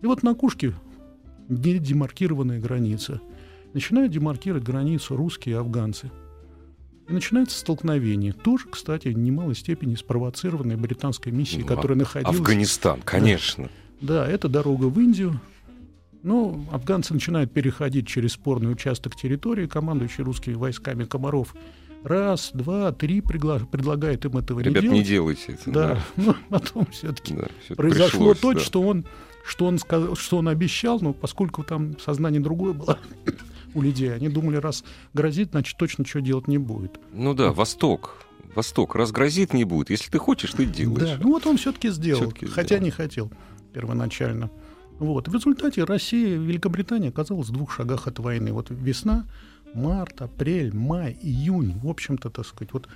И 0.00 0.06
вот 0.06 0.22
на 0.22 0.34
Кушке 0.34 0.74
не 1.48 1.78
демаркированная 1.78 2.60
граница. 2.60 3.20
Начинают 3.72 4.12
демаркировать 4.12 4.64
границу 4.64 5.16
русские 5.16 5.56
и 5.56 5.58
афганцы. 5.58 6.10
И 7.08 7.12
начинается 7.12 7.58
столкновение. 7.58 8.32
Тоже, 8.32 8.66
кстати, 8.68 9.08
в 9.08 9.18
немалой 9.18 9.54
степени 9.54 9.94
спровоцированной 9.94 10.76
британской 10.76 11.32
миссией, 11.32 11.62
Ну, 11.62 11.66
которая 11.66 11.98
находилась... 11.98 12.36
Афганистан, 12.36 13.00
конечно. 13.02 13.70
Да, 14.00 14.26
это 14.26 14.48
дорога 14.48 14.86
в 14.86 15.00
Индию. 15.00 15.40
Но 16.22 16.64
афганцы 16.72 17.14
начинают 17.14 17.52
переходить 17.52 18.06
через 18.06 18.32
спорный 18.32 18.70
участок 18.72 19.14
территории, 19.16 19.66
командующий 19.66 20.24
русскими 20.24 20.54
войсками 20.54 21.04
Комаров 21.04 21.54
раз, 22.04 22.50
два, 22.54 22.92
три 22.92 23.20
пригла- 23.20 23.66
предлагает 23.66 24.24
им 24.24 24.36
этого 24.38 24.60
Ребят, 24.60 24.82
не 24.82 24.88
не 24.88 24.94
делать. 25.02 25.08
делайте 25.46 25.52
это. 25.52 25.70
да, 25.70 26.02
но 26.16 26.36
потом 26.48 26.86
все-таки 26.86 27.34
да, 27.34 27.46
всё 27.64 27.74
произошло 27.74 28.34
то, 28.34 28.52
да. 28.52 28.60
что 28.60 28.82
он, 28.82 29.04
что 29.44 29.66
он 29.66 29.78
сказал, 29.78 30.14
что 30.16 30.38
он 30.38 30.48
обещал, 30.48 31.00
но 31.00 31.12
поскольку 31.12 31.62
там 31.64 31.98
сознание 31.98 32.40
другое 32.40 32.72
было 32.72 32.98
у 33.74 33.82
людей, 33.82 34.14
они 34.14 34.28
думали, 34.28 34.56
раз 34.56 34.84
грозит, 35.12 35.50
значит 35.50 35.76
точно 35.76 36.02
ничего 36.02 36.20
делать 36.20 36.46
не 36.48 36.58
будет. 36.58 36.98
Ну 37.12 37.34
да, 37.34 37.52
Восток. 37.52 38.24
Восток. 38.54 38.94
Раз 38.94 39.12
грозит, 39.12 39.52
не 39.52 39.64
будет. 39.64 39.90
Если 39.90 40.10
ты 40.10 40.18
хочешь, 40.18 40.52
ты 40.52 40.64
делаешь. 40.66 41.00
Да, 41.00 41.18
ну 41.20 41.30
вот 41.30 41.46
он 41.46 41.56
все-таки 41.58 41.90
сделал, 41.90 42.22
Всё-таки 42.22 42.46
хотя 42.46 42.66
сделал. 42.76 42.84
не 42.84 42.90
хотел 42.90 43.30
первоначально. 43.72 44.50
Вот. 44.98 45.28
В 45.28 45.34
результате 45.34 45.84
Россия 45.84 46.36
Великобритания 46.38 47.08
оказалась 47.08 47.48
в 47.48 47.52
двух 47.52 47.72
шагах 47.72 48.06
от 48.06 48.18
войны. 48.18 48.52
Вот 48.52 48.68
весна, 48.70 49.26
март, 49.74 50.20
апрель, 50.22 50.74
май, 50.74 51.16
июнь. 51.22 51.78
В 51.78 51.88
общем-то, 51.88 52.30
так 52.30 52.46
сказать, 52.46 52.72
вот 52.72 52.88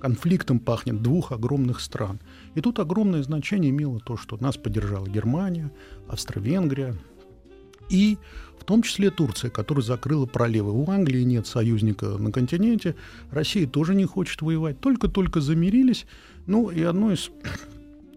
конфликтом 0.00 0.58
пахнет 0.58 1.02
двух 1.02 1.32
огромных 1.32 1.80
стран. 1.80 2.20
И 2.54 2.60
тут 2.60 2.78
огромное 2.78 3.22
значение 3.22 3.70
имело 3.70 4.00
то, 4.00 4.16
что 4.16 4.36
нас 4.38 4.56
поддержала 4.56 5.06
Германия, 5.06 5.70
Австро-Венгрия 6.08 6.96
и 7.90 8.18
в 8.58 8.64
том 8.64 8.82
числе 8.82 9.10
Турция, 9.10 9.50
которая 9.50 9.84
закрыла 9.84 10.26
проливы. 10.26 10.72
У 10.72 10.90
Англии 10.90 11.22
нет 11.22 11.46
союзника 11.46 12.06
на 12.06 12.30
континенте, 12.30 12.94
Россия 13.30 13.66
тоже 13.66 13.94
не 13.94 14.04
хочет 14.04 14.42
воевать. 14.42 14.80
Только-только 14.80 15.40
замирились. 15.40 16.06
Ну 16.46 16.70
и 16.70 16.82
одно 16.82 17.12
из 17.12 17.30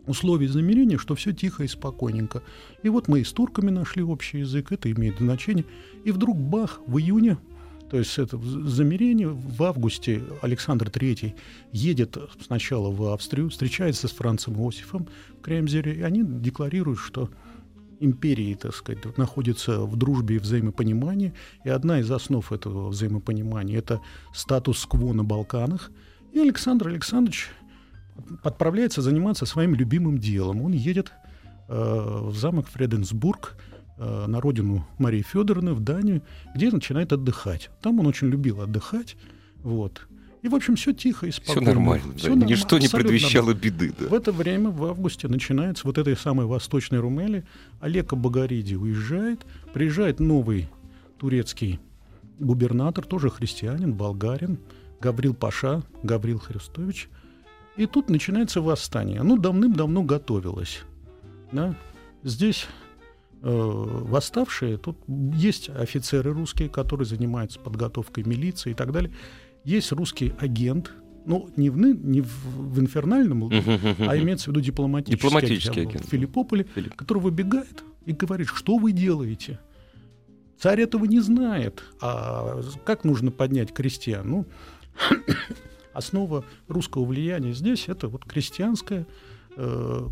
условий 0.05 0.48
замирения, 0.48 0.98
что 0.98 1.15
все 1.15 1.31
тихо 1.31 1.63
и 1.63 1.67
спокойненько. 1.67 2.43
И 2.81 2.89
вот 2.89 3.07
мы 3.07 3.22
и 3.22 3.24
с 3.24 3.31
турками 3.31 3.69
нашли 3.69 4.03
общий 4.03 4.39
язык, 4.39 4.72
это 4.72 4.91
имеет 4.91 5.17
значение. 5.17 5.65
И 6.03 6.12
вдруг 6.12 6.38
бах, 6.38 6.81
в 6.86 6.98
июне, 6.98 7.38
то 7.89 7.98
есть 7.98 8.17
это 8.17 8.38
замирение, 8.39 9.29
в 9.29 9.63
августе 9.63 10.24
Александр 10.41 10.88
III 10.88 11.33
едет 11.72 12.17
сначала 12.43 12.91
в 12.91 13.13
Австрию, 13.13 13.50
встречается 13.50 14.07
с 14.07 14.12
Францем 14.12 14.55
Иосифом 14.55 15.07
в 15.38 15.41
Кремзере, 15.41 15.93
и 15.93 16.01
они 16.01 16.24
декларируют, 16.24 17.00
что 17.00 17.29
империи, 18.00 18.55
так 18.55 18.75
сказать, 18.75 19.17
находятся 19.17 19.81
в 19.81 19.95
дружбе 19.95 20.36
и 20.36 20.39
взаимопонимании, 20.39 21.33
и 21.63 21.69
одна 21.69 22.00
из 22.00 22.12
основ 22.12 22.51
этого 22.51 22.89
взаимопонимания– 22.89 23.77
это 23.79 24.01
статус-кво 24.33 25.13
на 25.13 25.24
Балканах. 25.24 25.91
И 26.33 26.39
Александр 26.39 26.88
Александрович 26.88 27.50
отправляется 28.43 29.01
заниматься 29.01 29.46
своим 29.46 29.75
любимым 29.75 30.17
делом. 30.17 30.62
Он 30.62 30.72
едет 30.72 31.12
э, 31.70 32.20
в 32.29 32.36
замок 32.36 32.67
Фреденсбург, 32.67 33.55
э, 33.98 34.25
на 34.27 34.41
родину 34.41 34.88
Марии 34.98 35.22
Федоровны, 35.22 35.74
в 35.74 35.79
Данию, 35.79 36.22
где 36.55 36.70
начинает 36.72 37.13
отдыхать. 37.13 37.70
Там 37.82 38.00
он 38.00 38.08
очень 38.08 38.27
любил 38.29 38.62
отдыхать. 38.62 39.15
Вот. 39.63 40.08
И, 40.41 40.50
в 40.50 40.55
общем, 40.55 40.75
все 40.75 40.91
тихо 40.91 41.25
и 41.27 41.32
Все 41.32 41.41
спокойно. 41.41 41.70
нормально. 41.70 42.12
да. 42.13 42.17
Всё 42.17 42.27
нормально, 42.29 42.50
Ничто 42.51 42.77
не 42.77 42.89
предвещало 42.89 43.53
беды. 43.53 43.93
Да. 43.98 44.08
в 44.08 44.13
это 44.13 44.34
время, 44.34 44.70
в 44.72 44.84
августе, 44.84 45.29
начинается 45.29 45.88
вот 45.88 45.98
этой 45.98 46.17
самой 46.17 46.46
восточной 46.46 47.00
Румелии. 47.00 47.46
Олег 47.79 48.13
Багариди 48.13 48.75
уезжает, 48.75 49.46
приезжает 49.74 50.20
новый 50.20 50.67
турецкий 51.17 51.79
губернатор, 52.39 53.05
тоже 53.05 53.29
христианин, 53.29 53.93
болгарин, 53.93 54.58
Гаврил 55.00 55.34
Паша, 55.34 55.82
Гаврил 56.03 56.39
Христович. 56.39 57.10
И 57.75 57.85
тут 57.87 58.09
начинается 58.09 58.61
восстание. 58.61 59.19
Оно 59.19 59.37
давным-давно 59.37 60.03
готовилось. 60.03 60.83
Да? 61.51 61.75
Здесь 62.23 62.67
э, 63.41 63.49
восставшие, 63.51 64.77
тут 64.77 64.97
есть 65.07 65.69
офицеры 65.69 66.33
русские, 66.33 66.69
которые 66.69 67.05
занимаются 67.07 67.59
подготовкой 67.59 68.23
милиции 68.23 68.71
и 68.71 68.73
так 68.73 68.91
далее. 68.91 69.11
Есть 69.63 69.91
русский 69.91 70.33
агент, 70.39 70.91
ну, 71.25 71.49
не 71.55 71.69
в, 71.69 71.77
не 71.77 72.21
в, 72.21 72.27
в 72.27 72.79
инфернальном, 72.79 73.45
а 73.49 74.17
имеется 74.17 74.45
в 74.45 74.47
виду 74.49 74.61
дипломатический, 74.61 75.15
Дипломатический 75.15 75.69
агент, 75.81 75.89
агент. 75.95 76.05
в 76.05 76.09
Филиппополе, 76.09 76.67
Филипп. 76.75 76.95
который 76.95 77.19
выбегает 77.19 77.83
и 78.05 78.11
говорит, 78.13 78.47
что 78.49 78.77
вы 78.77 78.91
делаете? 78.91 79.59
Царь 80.59 80.81
этого 80.81 81.05
не 81.05 81.19
знает. 81.21 81.83
А 82.01 82.61
как 82.85 83.03
нужно 83.03 83.31
поднять 83.31 83.73
крестьян? 83.73 84.29
Ну, 84.29 84.45
основа 85.93 86.45
русского 86.67 87.05
влияния 87.05 87.53
здесь 87.53 87.85
это 87.88 88.07
вот 88.07 88.25
крестьянская 88.25 89.05
э, 89.55 90.07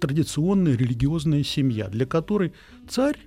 традиционная 0.00 0.76
религиозная 0.76 1.42
семья, 1.42 1.88
для 1.88 2.06
которой 2.06 2.52
царь 2.88 3.18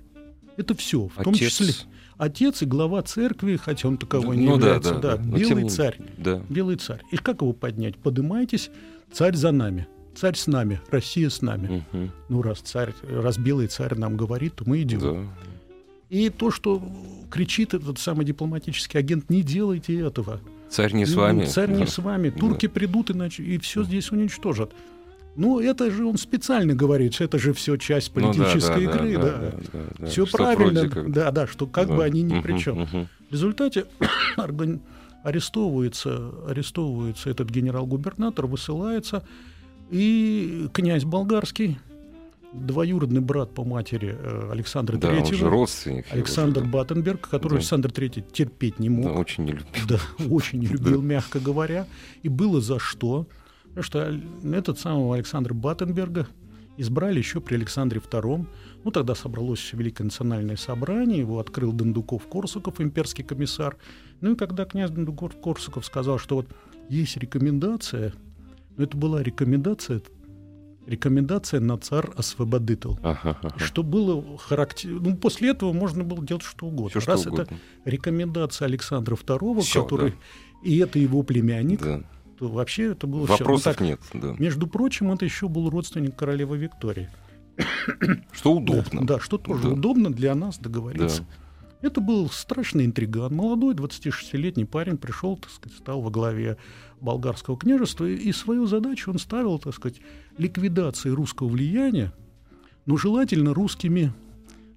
это 0.56 0.74
все, 0.74 1.08
в 1.08 1.22
том 1.22 1.34
Отец. 1.34 1.52
числе 1.52 1.74
отец 2.16 2.62
и 2.62 2.66
глава 2.66 3.02
церкви, 3.02 3.56
хотя 3.56 3.88
он 3.88 3.96
таковой 3.96 4.36
не 4.36 4.46
Ну 4.46 4.56
является, 4.56 4.94
да, 4.98 5.16
да, 5.16 5.22
тем 5.22 5.34
белый 5.34 5.62
не- 5.64 5.70
царь. 5.70 5.96
Да. 6.16 6.42
Белый 6.48 6.76
царь. 6.76 7.00
И 7.12 7.16
как 7.16 7.42
его 7.42 7.52
поднять? 7.52 7.96
Подымайтесь, 7.96 8.70
царь 9.12 9.36
за 9.36 9.52
нами. 9.52 9.86
Царь 10.16 10.34
с 10.34 10.48
нами, 10.48 10.80
Россия 10.90 11.30
с 11.30 11.42
нами. 11.42 11.84
Мгм. 11.92 12.10
Ну, 12.28 12.42
раз 12.42 12.58
царь, 12.58 12.92
раз 13.08 13.38
белый 13.38 13.68
царь 13.68 13.94
нам 13.94 14.16
говорит, 14.16 14.56
то 14.56 14.64
мы 14.68 14.82
идем. 14.82 14.98
Да. 14.98 15.16
И 16.10 16.28
то, 16.28 16.50
что 16.50 16.82
кричит 17.30 17.72
этот 17.72 18.00
самый 18.00 18.24
дипломатический 18.26 18.98
агент, 18.98 19.30
не 19.30 19.42
делайте 19.42 19.96
этого. 20.00 20.40
Царь 20.70 20.92
не 20.94 21.06
с 21.06 21.14
Ну, 21.14 21.22
вами. 21.22 21.44
Царь 21.46 21.70
не 21.70 21.84
Да. 21.84 21.90
с 21.90 21.98
вами. 21.98 22.30
Турки 22.30 22.66
придут 22.68 23.10
иначе, 23.10 23.42
и 23.42 23.58
все 23.58 23.82
здесь 23.84 24.10
уничтожат. 24.12 24.72
Ну, 25.36 25.60
это 25.60 25.90
же 25.90 26.04
он 26.04 26.18
специально 26.18 26.74
говорит, 26.74 27.20
это 27.20 27.38
же 27.38 27.52
все 27.52 27.76
часть 27.76 28.10
Ну 28.14 28.20
да, 28.22 28.26
политической 28.32 28.86
да, 28.86 28.92
игры, 28.92 29.12
да, 29.16 29.22
да. 29.22 29.30
да, 29.30 29.50
да, 29.72 29.78
да. 30.00 30.06
Все 30.06 30.26
Что 30.26 30.36
правильно, 30.38 30.88
как- 30.88 31.12
да, 31.12 31.30
да, 31.30 31.46
что 31.46 31.66
как 31.66 31.88
да. 31.88 31.94
бы 31.96 32.04
они 32.04 32.22
ни 32.22 32.40
при 32.40 32.58
чем. 32.58 32.86
В 32.86 33.32
результате 33.32 33.86
арестовывается, 35.22 36.32
арестовывается 36.48 37.30
этот 37.30 37.50
генерал-губернатор, 37.50 38.46
высылается, 38.46 39.24
и 39.90 40.68
князь 40.72 41.04
болгарский, 41.04 41.78
двоюродный 42.52 43.20
брат 43.20 43.54
по 43.54 43.64
матери 43.64 44.16
э, 44.18 44.50
Александра 44.50 44.96
Да, 44.96 45.08
он 45.10 45.16
же 45.16 45.22
Третьего, 45.24 45.50
родственник. 45.50 46.06
его, 46.06 46.14
Александр 46.16 46.62
да. 46.62 46.68
Батенберг, 46.68 47.28
который 47.28 47.50
Да. 47.54 47.56
Александр 47.56 47.92
Третий 47.92 48.22
терпеть 48.32 48.78
не 48.78 48.88
Да, 48.88 48.94
мог, 49.08 49.18
очень 49.18 49.44
не 49.44 49.52
любил. 49.52 49.66
да, 49.88 49.98
очень 50.30 50.60
не 50.60 50.66
любил, 50.66 51.02
мягко 51.02 51.40
говоря, 51.40 51.86
и 52.22 52.28
было 52.28 52.60
за 52.60 52.78
что. 52.78 53.26
Потому 53.64 53.82
что 53.82 54.20
этот 54.52 54.78
самого 54.78 55.14
Александра 55.14 55.52
Баттенберга 55.54 56.26
избрали 56.78 57.18
еще 57.18 57.40
при 57.40 57.56
Александре 57.56 58.00
II. 58.00 58.46
Ну, 58.84 58.90
тогда 58.90 59.14
собралось 59.14 59.72
Великое 59.72 60.04
национальное 60.04 60.56
собрание, 60.56 61.18
его 61.18 61.38
открыл 61.40 61.72
Дондуков-Корсаков, 61.72 62.80
имперский 62.80 63.24
комиссар. 63.24 63.76
Ну 64.20 64.32
и 64.32 64.36
когда 64.36 64.64
князь 64.64 64.90
Дондуков-Корсаков 64.90 65.84
сказал, 65.84 66.18
что 66.18 66.36
вот 66.36 66.46
есть 66.88 67.16
рекомендация, 67.16 68.14
но 68.76 68.84
это 68.84 68.96
была 68.96 69.22
рекомендация 69.22 70.00
рекомендация 70.88 71.60
на 71.60 71.78
цар 71.78 72.10
освободитл. 72.16 72.94
Ага, 73.02 73.38
ага. 73.42 73.58
Что 73.58 73.82
было 73.82 74.38
характерно. 74.38 75.10
Ну, 75.10 75.16
после 75.16 75.50
этого 75.50 75.72
можно 75.72 76.02
было 76.02 76.24
делать 76.24 76.42
что 76.42 76.66
угодно. 76.66 77.00
Все, 77.00 77.10
Раз 77.10 77.20
что 77.20 77.30
угодно. 77.30 77.42
это 77.42 77.56
рекомендация 77.84 78.66
Александра 78.66 79.14
II, 79.14 79.60
все, 79.60 79.82
который. 79.82 80.10
Да. 80.10 80.16
И 80.62 80.78
это 80.78 80.98
его 80.98 81.22
племянник. 81.22 81.82
Да. 81.82 82.02
То 82.38 82.48
вообще 82.48 82.92
это 82.92 83.06
было 83.06 83.26
Вопросов 83.26 83.60
все. 83.60 83.70
Ну, 83.70 83.74
так, 83.74 83.80
нет. 83.80 84.00
Да. 84.14 84.34
Между 84.38 84.66
прочим, 84.66 85.12
это 85.12 85.24
еще 85.24 85.48
был 85.48 85.68
родственник 85.70 86.16
королевы 86.16 86.56
Виктории. 86.56 87.10
Что 88.32 88.54
удобно. 88.54 89.00
Да, 89.04 89.14
да 89.16 89.20
что 89.20 89.36
тоже 89.38 89.64
да. 89.64 89.68
удобно 89.70 90.12
для 90.12 90.34
нас 90.34 90.58
договориться. 90.58 91.22
Да. 91.22 91.26
Это 91.80 92.00
был 92.00 92.28
страшный 92.28 92.84
интриган. 92.84 93.34
Молодой 93.34 93.74
26-летний 93.74 94.64
парень 94.64 94.96
пришел, 94.96 95.36
так 95.36 95.50
сказать, 95.50 95.78
стал 95.78 96.00
во 96.00 96.10
главе 96.10 96.56
болгарского 97.00 97.56
княжества, 97.56 98.04
и 98.04 98.32
свою 98.32 98.66
задачу 98.66 99.10
он 99.10 99.18
ставил, 99.18 99.58
так 99.58 99.74
сказать, 99.74 100.00
ликвидации 100.36 101.10
русского 101.10 101.48
влияния, 101.48 102.12
но 102.86 102.96
желательно 102.96 103.54
русскими, 103.54 104.12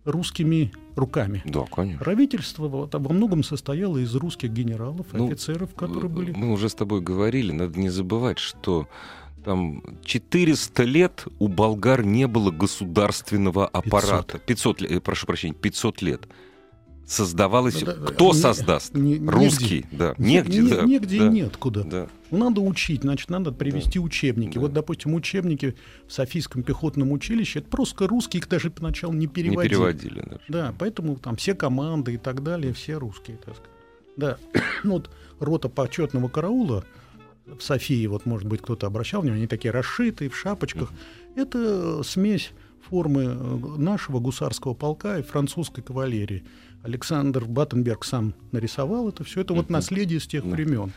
русскими 0.05 0.71
руками. 0.95 1.41
Да, 1.45 1.65
конечно. 1.65 2.03
Правительство 2.03 2.67
вот, 2.67 2.93
во 2.93 3.13
многом 3.13 3.43
состояло 3.43 3.97
из 3.97 4.13
русских 4.13 4.51
генералов, 4.51 5.07
ну, 5.13 5.25
офицеров, 5.25 5.73
которые 5.73 6.09
были... 6.09 6.31
Мы 6.31 6.51
уже 6.51 6.69
с 6.69 6.75
тобой 6.75 7.01
говорили, 7.01 7.51
надо 7.51 7.79
не 7.79 7.89
забывать, 7.89 8.37
что 8.37 8.87
там 9.43 9.83
400 10.05 10.83
лет 10.83 11.25
у 11.39 11.47
болгар 11.47 12.03
не 12.03 12.27
было 12.27 12.51
государственного 12.51 13.67
аппарата. 13.67 14.37
500, 14.37 14.45
500 14.77 14.81
лет, 14.81 15.03
прошу 15.03 15.25
прощения, 15.25 15.55
500 15.55 16.01
лет 16.03 16.27
создавалось. 17.05 17.81
Да, 17.81 17.93
Кто 17.93 18.27
не, 18.27 18.33
создаст? 18.33 18.93
Не, 18.93 19.17
Русский, 19.17 19.75
негде. 19.75 19.87
да. 19.91 20.15
Негде, 20.17 20.61
не, 20.61 20.69
да. 20.69 20.81
Негде 20.83 21.19
да. 21.19 21.25
и 21.25 21.29
нет 21.29 21.57
куда. 21.57 21.83
Да. 21.83 22.07
Надо 22.31 22.61
учить, 22.61 23.01
значит, 23.01 23.29
надо 23.29 23.51
привести 23.51 23.99
да. 23.99 24.05
учебники. 24.05 24.55
Да. 24.55 24.61
Вот, 24.61 24.73
допустим, 24.73 25.13
учебники 25.13 25.75
в 26.07 26.13
Софийском 26.13 26.63
пехотном 26.63 27.11
училище, 27.11 27.59
это 27.59 27.69
просто 27.69 28.07
русские, 28.07 28.41
их 28.41 28.49
даже 28.49 28.69
поначалу 28.69 29.13
не 29.13 29.27
переводили. 29.27 29.63
Не 29.63 29.69
переводили 29.69 30.21
даже. 30.21 30.41
Да, 30.47 30.73
поэтому 30.77 31.17
там 31.17 31.35
все 31.35 31.53
команды 31.53 32.13
и 32.13 32.17
так 32.17 32.43
далее, 32.43 32.73
все 32.73 32.95
русские, 32.95 33.37
так 33.37 33.55
сказать. 33.55 33.71
Да, 34.17 34.37
ну 34.83 34.93
вот 34.93 35.09
рота 35.39 35.69
почетного 35.69 36.29
караула 36.29 36.83
в 37.45 37.61
Софии, 37.61 38.05
вот, 38.07 38.25
может 38.25 38.47
быть, 38.47 38.61
кто-то 38.61 38.87
обращал 38.87 39.21
внимание, 39.21 39.43
они 39.43 39.47
такие 39.47 39.71
расшитые, 39.71 40.29
в 40.29 40.37
шапочках. 40.37 40.91
Mm-hmm. 40.91 41.41
Это 41.41 42.03
смесь 42.03 42.51
формы 42.89 43.23
э, 43.23 43.57
нашего 43.77 44.19
гусарского 44.19 44.73
полка 44.73 45.19
и 45.19 45.23
французской 45.23 45.81
кавалерии. 45.81 46.43
Александр 46.83 47.45
Баттенберг 47.45 48.03
сам 48.03 48.33
нарисовал 48.51 49.09
это 49.09 49.23
все. 49.23 49.41
Это 49.41 49.53
вот 49.53 49.69
наследие 49.69 50.19
с 50.19 50.27
тех 50.27 50.43
времен. 50.43 50.91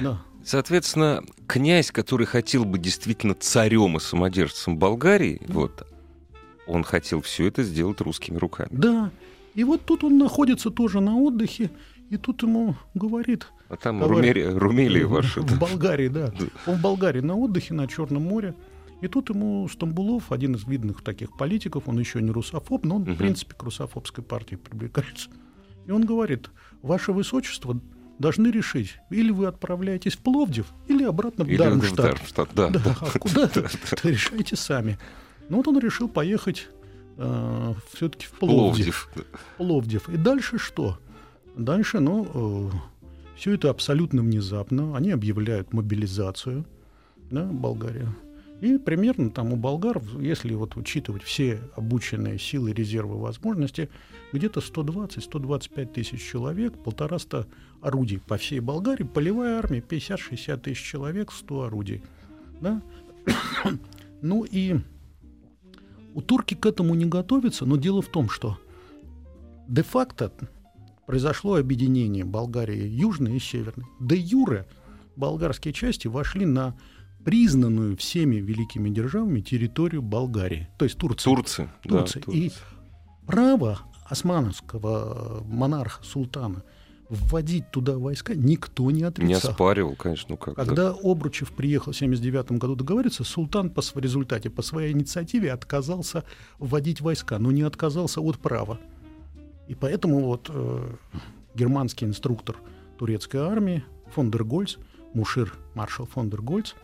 Да. 0.00 0.20
Соответственно, 0.44 1.22
князь, 1.46 1.90
который 1.90 2.26
хотел 2.26 2.64
быть 2.64 2.82
действительно 2.82 3.34
царем 3.34 3.96
и 3.96 4.00
самодержцем 4.00 4.78
Болгарии, 4.78 5.40
да. 5.46 5.54
вот, 5.54 5.86
он 6.66 6.82
хотел 6.82 7.20
все 7.20 7.46
это 7.46 7.62
сделать 7.62 8.00
русскими 8.00 8.38
руками. 8.38 8.70
Да. 8.72 9.10
И 9.54 9.64
вот 9.64 9.84
тут 9.84 10.04
он 10.04 10.18
находится 10.18 10.70
тоже 10.70 11.00
на 11.00 11.16
отдыхе, 11.16 11.70
и 12.08 12.16
тут 12.16 12.42
ему 12.42 12.76
говорит... 12.94 13.46
А 13.68 13.76
там 13.76 14.00
товарищ, 14.00 14.34
Румели, 14.34 14.58
Румелии 14.58 15.02
ваши. 15.04 15.40
В 15.42 15.58
Болгарии, 15.58 16.08
да. 16.08 16.32
Он 16.66 16.76
в 16.76 16.80
Болгарии 16.80 17.20
на 17.20 17.36
отдыхе 17.36 17.74
на 17.74 17.86
Черном 17.86 18.24
море. 18.24 18.54
И 19.00 19.08
тут 19.08 19.30
ему 19.30 19.68
Стамбулов, 19.68 20.30
один 20.30 20.54
из 20.54 20.66
видных 20.66 21.02
таких 21.02 21.36
политиков, 21.36 21.88
он 21.88 21.98
еще 21.98 22.20
не 22.20 22.30
русофоб, 22.30 22.84
но 22.84 22.96
он, 22.96 23.02
угу. 23.02 23.12
в 23.12 23.16
принципе, 23.16 23.54
к 23.54 23.62
русофобской 23.62 24.22
партии 24.22 24.56
привлекается. 24.56 25.30
И 25.86 25.90
он 25.90 26.04
говорит, 26.04 26.50
ваше 26.82 27.12
высочество 27.12 27.80
должны 28.18 28.48
решить, 28.48 28.96
или 29.08 29.30
вы 29.30 29.46
отправляетесь 29.46 30.14
в 30.14 30.18
Пловдив, 30.18 30.66
или 30.88 31.04
обратно 31.04 31.44
в 31.44 31.48
или 31.48 31.56
Дармштадт. 31.56 31.98
В 31.98 32.02
Дармштадт 32.02 32.50
да. 32.54 32.68
да. 32.68 32.96
А 33.00 33.18
куда 33.18 33.50
решайте 34.02 34.56
сами. 34.56 34.98
Ну 35.48 35.56
вот 35.56 35.68
он 35.68 35.78
решил 35.78 36.08
поехать 36.08 36.68
э, 37.16 37.74
все-таки 37.94 38.26
в 38.26 38.32
Пловдив. 38.32 39.08
Пловдив. 39.14 39.40
Пловдив. 39.56 40.08
И 40.10 40.16
дальше 40.18 40.58
что? 40.58 40.98
Дальше, 41.56 42.00
ну, 42.00 42.70
э, 42.72 42.76
все 43.36 43.54
это 43.54 43.70
абсолютно 43.70 44.20
внезапно. 44.20 44.96
Они 44.96 45.10
объявляют 45.10 45.72
мобилизацию, 45.72 46.66
да, 47.30 47.44
Болгария. 47.44 48.14
И 48.60 48.76
примерно 48.76 49.30
там 49.30 49.52
у 49.52 49.56
болгар, 49.56 50.02
если 50.18 50.54
вот 50.54 50.76
учитывать 50.76 51.22
все 51.22 51.60
обученные 51.76 52.38
силы, 52.38 52.72
резервы, 52.72 53.18
возможности, 53.18 53.88
где-то 54.32 54.60
120-125 54.60 55.86
тысяч 55.86 56.22
человек, 56.22 56.76
полтораста 56.82 57.46
орудий 57.80 58.20
по 58.20 58.36
всей 58.36 58.60
Болгарии, 58.60 59.04
полевая 59.04 59.58
армия 59.58 59.80
50-60 59.80 60.60
тысяч 60.60 60.82
человек, 60.82 61.32
100 61.32 61.62
орудий. 61.62 62.02
Да? 62.60 62.82
ну 64.20 64.44
и 64.44 64.76
у 66.14 66.20
турки 66.20 66.54
к 66.54 66.66
этому 66.66 66.94
не 66.94 67.06
готовятся, 67.06 67.64
но 67.64 67.76
дело 67.76 68.02
в 68.02 68.08
том, 68.08 68.28
что 68.28 68.58
де-факто 69.68 70.32
произошло 71.06 71.54
объединение 71.54 72.24
Болгарии 72.24 72.86
южной 72.86 73.36
и 73.36 73.40
северной. 73.40 73.86
Де 74.00 74.16
юре 74.16 74.66
болгарские 75.16 75.72
части 75.72 76.08
вошли 76.08 76.44
на 76.44 76.76
признанную 77.24 77.96
всеми 77.96 78.36
великими 78.36 78.88
державами 78.90 79.40
территорию 79.40 80.02
Болгарии, 80.02 80.68
то 80.78 80.84
есть 80.84 80.98
Турции. 80.98 81.24
Турции, 81.24 81.68
Турции. 81.82 82.22
Да, 82.26 82.32
И 82.32 82.50
право 83.26 83.80
османовского 84.04 85.44
монарха, 85.46 86.02
султана, 86.02 86.64
вводить 87.08 87.70
туда 87.70 87.98
войска 87.98 88.34
никто 88.34 88.90
не 88.90 89.02
отрицал. 89.02 89.28
Не 89.28 89.34
оспаривал, 89.34 89.96
конечно, 89.96 90.26
ну 90.30 90.36
как. 90.36 90.54
Когда 90.54 90.92
да. 90.92 90.96
Обручев 91.02 91.52
приехал 91.52 91.92
в 91.92 91.96
79 91.96 92.52
году 92.52 92.76
договориться, 92.76 93.24
султан 93.24 93.70
по, 93.70 93.82
в 93.82 93.96
результате, 93.96 94.48
по 94.48 94.62
своей 94.62 94.92
инициативе 94.92 95.52
отказался 95.52 96.24
вводить 96.58 97.00
войска, 97.00 97.38
но 97.38 97.50
не 97.50 97.62
отказался 97.62 98.20
от 98.20 98.38
права. 98.38 98.78
И 99.68 99.74
поэтому 99.74 100.20
вот 100.24 100.50
э, 100.52 100.94
германский 101.54 102.04
инструктор 102.04 102.56
турецкой 102.98 103.38
армии 103.38 103.84
фон 104.12 104.30
дер 104.30 104.44
Гольц, 104.44 104.76
Мушир 105.14 105.54
маршал 105.74 106.06
фон 106.06 106.30
дер 106.30 106.42
Гольц, 106.42 106.74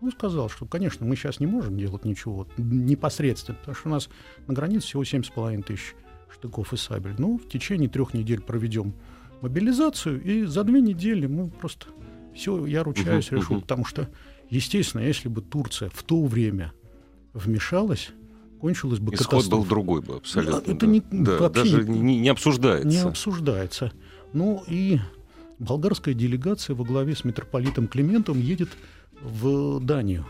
ну, 0.00 0.10
сказал, 0.10 0.48
что, 0.48 0.66
конечно, 0.66 1.04
мы 1.06 1.16
сейчас 1.16 1.40
не 1.40 1.46
можем 1.46 1.76
делать 1.76 2.04
ничего 2.04 2.46
непосредственно, 2.56 3.58
потому 3.58 3.74
что 3.74 3.88
у 3.88 3.92
нас 3.92 4.08
на 4.46 4.54
границе 4.54 4.86
всего 4.86 5.02
7,5 5.02 5.62
тысяч 5.62 5.94
штыков 6.32 6.72
и 6.72 6.76
сабель. 6.76 7.14
Ну, 7.18 7.38
в 7.38 7.48
течение 7.48 7.88
трех 7.88 8.14
недель 8.14 8.40
проведем 8.40 8.94
мобилизацию, 9.40 10.22
и 10.22 10.44
за 10.44 10.64
две 10.64 10.80
недели 10.80 11.26
мы 11.26 11.48
просто 11.48 11.86
все, 12.34 12.64
я 12.66 12.82
ручаюсь, 12.82 13.30
решу, 13.30 13.60
потому 13.60 13.84
что, 13.84 14.08
естественно, 14.48 15.02
если 15.02 15.28
бы 15.28 15.42
Турция 15.42 15.90
в 15.92 16.02
то 16.02 16.24
время 16.24 16.72
вмешалась, 17.32 18.10
кончилась 18.60 18.98
бы 18.98 19.14
Исход 19.14 19.26
катастрофа. 19.28 19.50
был 19.50 19.64
другой 19.64 20.02
бы, 20.02 20.16
абсолютно. 20.16 20.62
Ну, 20.66 20.74
это 20.74 20.86
да. 20.86 20.92
не, 20.92 21.02
да, 21.10 21.38
вообще 21.38 21.62
даже 21.62 21.88
не, 21.88 22.18
не 22.18 22.28
обсуждается. 22.28 22.88
Не 22.88 22.98
обсуждается. 22.98 23.92
Ну 24.32 24.62
и 24.68 24.98
болгарская 25.58 26.14
делегация 26.14 26.76
во 26.76 26.84
главе 26.84 27.14
с 27.14 27.24
митрополитом 27.24 27.88
Климентом 27.88 28.40
едет 28.40 28.68
в 29.22 29.80
Данию. 29.80 30.26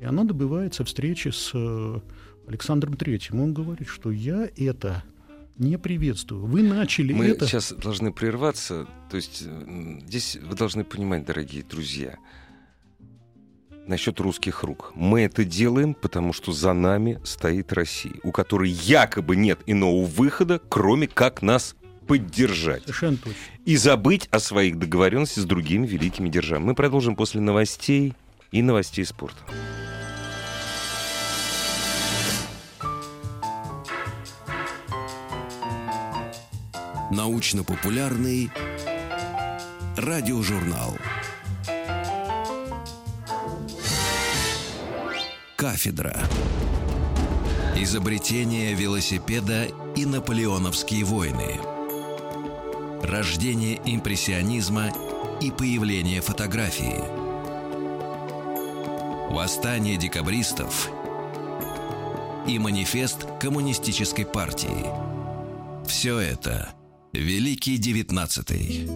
И 0.00 0.04
она 0.04 0.24
добивается 0.24 0.84
встречи 0.84 1.28
с 1.28 1.50
э, 1.54 2.00
Александром 2.46 2.96
Третьим. 2.96 3.40
Он 3.40 3.54
говорит, 3.54 3.88
что 3.88 4.10
я 4.10 4.48
это 4.56 5.02
не 5.56 5.78
приветствую. 5.78 6.46
Вы 6.46 6.62
начали 6.62 7.12
Мы 7.12 7.26
это... 7.26 7.46
сейчас 7.46 7.72
должны 7.72 8.12
прерваться. 8.12 8.86
То 9.10 9.16
есть 9.16 9.44
здесь 10.06 10.36
вы 10.42 10.56
должны 10.56 10.84
понимать, 10.84 11.24
дорогие 11.24 11.62
друзья, 11.62 12.16
насчет 13.86 14.18
русских 14.20 14.62
рук. 14.62 14.92
Мы 14.94 15.22
это 15.22 15.44
делаем, 15.44 15.94
потому 15.94 16.32
что 16.32 16.52
за 16.52 16.72
нами 16.72 17.20
стоит 17.24 17.72
Россия, 17.72 18.14
у 18.22 18.32
которой 18.32 18.70
якобы 18.70 19.36
нет 19.36 19.60
иного 19.66 20.04
выхода, 20.04 20.60
кроме 20.68 21.06
как 21.06 21.42
нас 21.42 21.76
поддержать. 22.06 22.82
Совершенно 22.82 23.16
точно. 23.16 23.38
И 23.64 23.76
забыть 23.76 24.28
о 24.30 24.40
своих 24.40 24.78
договоренностях 24.78 25.44
с 25.44 25.46
другими 25.46 25.86
великими 25.86 26.28
державами. 26.28 26.66
Мы 26.66 26.74
продолжим 26.74 27.16
после 27.16 27.40
новостей 27.40 28.14
и 28.54 28.62
новостей 28.62 29.04
спорта. 29.04 29.42
Научно-популярный 37.10 38.50
радиожурнал. 39.96 40.96
Кафедра. 45.56 46.16
Изобретение 47.76 48.74
велосипеда 48.74 49.66
и 49.96 50.06
наполеоновские 50.06 51.04
войны. 51.04 51.58
Рождение 53.02 53.80
импрессионизма 53.84 54.92
и 55.40 55.50
появление 55.50 56.20
фотографии– 56.20 57.02
Восстание 59.34 59.96
декабристов 59.96 60.90
и 62.46 62.60
манифест 62.60 63.26
коммунистической 63.40 64.24
партии. 64.24 64.86
Все 65.88 66.20
это 66.20 66.72
Великий 67.12 67.76
Девятнадцатый. 67.76 68.88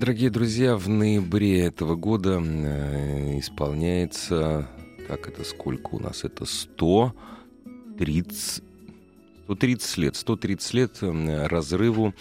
Дорогие 0.00 0.30
друзья, 0.30 0.78
в 0.78 0.88
ноябре 0.88 1.66
этого 1.66 1.94
года 1.94 2.42
э, 2.42 3.38
исполняется, 3.38 4.66
так 5.08 5.28
это 5.28 5.44
сколько 5.44 5.96
у 5.96 5.98
нас? 5.98 6.24
Это 6.24 6.46
130, 6.46 8.62
130 9.44 9.96
лет, 9.98 10.16
130 10.16 10.72
лет 10.72 10.96
э, 11.02 11.46
разрыву 11.48 12.14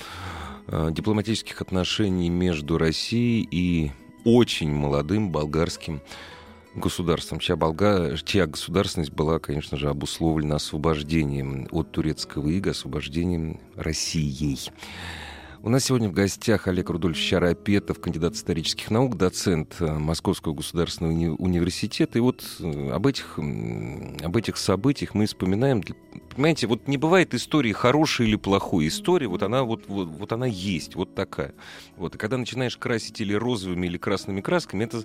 э, 0.67 0.89
дипломатических 0.91 1.61
отношений 1.61 2.29
между 2.29 2.77
Россией 2.77 3.47
и 3.49 3.93
очень 4.25 4.73
молодым 4.73 5.31
болгарским 5.31 6.01
государством, 6.75 7.39
чья, 7.39 7.55
Болга... 7.55 8.15
чья 8.23 8.45
государственность 8.47 9.11
была, 9.11 9.39
конечно 9.39 9.77
же, 9.77 9.89
обусловлена 9.89 10.55
освобождением 10.55 11.67
от 11.71 11.91
турецкого 11.91 12.49
ига, 12.49 12.71
освобождением 12.71 13.59
Россией. 13.75 14.71
У 15.65 15.69
нас 15.69 15.85
сегодня 15.85 16.09
в 16.09 16.13
гостях 16.13 16.67
Олег 16.67 16.91
Рудольфович 16.91 17.27
Шарапетов, 17.27 17.99
кандидат 17.99 18.35
исторических 18.35 18.91
наук, 18.91 19.17
доцент 19.17 19.77
э, 19.79 19.91
Московского 19.91 20.53
государственного 20.53 21.11
уни- 21.11 21.35
университета. 21.39 22.19
И 22.19 22.21
вот 22.21 22.45
э, 22.59 22.91
об 22.91 23.07
этих, 23.07 23.39
об 23.39 24.37
этих 24.37 24.57
событиях 24.57 25.15
мы 25.15 25.25
вспоминаем. 25.25 25.81
Понимаете, 26.35 26.67
вот 26.67 26.87
не 26.87 26.97
бывает 26.97 27.33
истории 27.33 27.71
хорошей 27.71 28.27
или 28.27 28.35
плохой. 28.35 28.89
История, 28.89 29.25
вот 29.25 29.41
она, 29.41 29.63
вот, 29.63 29.85
вот, 29.87 30.07
вот 30.07 30.31
она 30.33 30.45
есть, 30.45 30.93
вот 30.93 31.15
такая. 31.15 31.55
Вот. 31.97 32.13
И 32.13 32.19
когда 32.19 32.37
начинаешь 32.37 32.77
красить 32.77 33.19
или 33.19 33.33
розовыми, 33.33 33.87
или 33.87 33.97
красными 33.97 34.41
красками, 34.41 34.83
это 34.83 35.03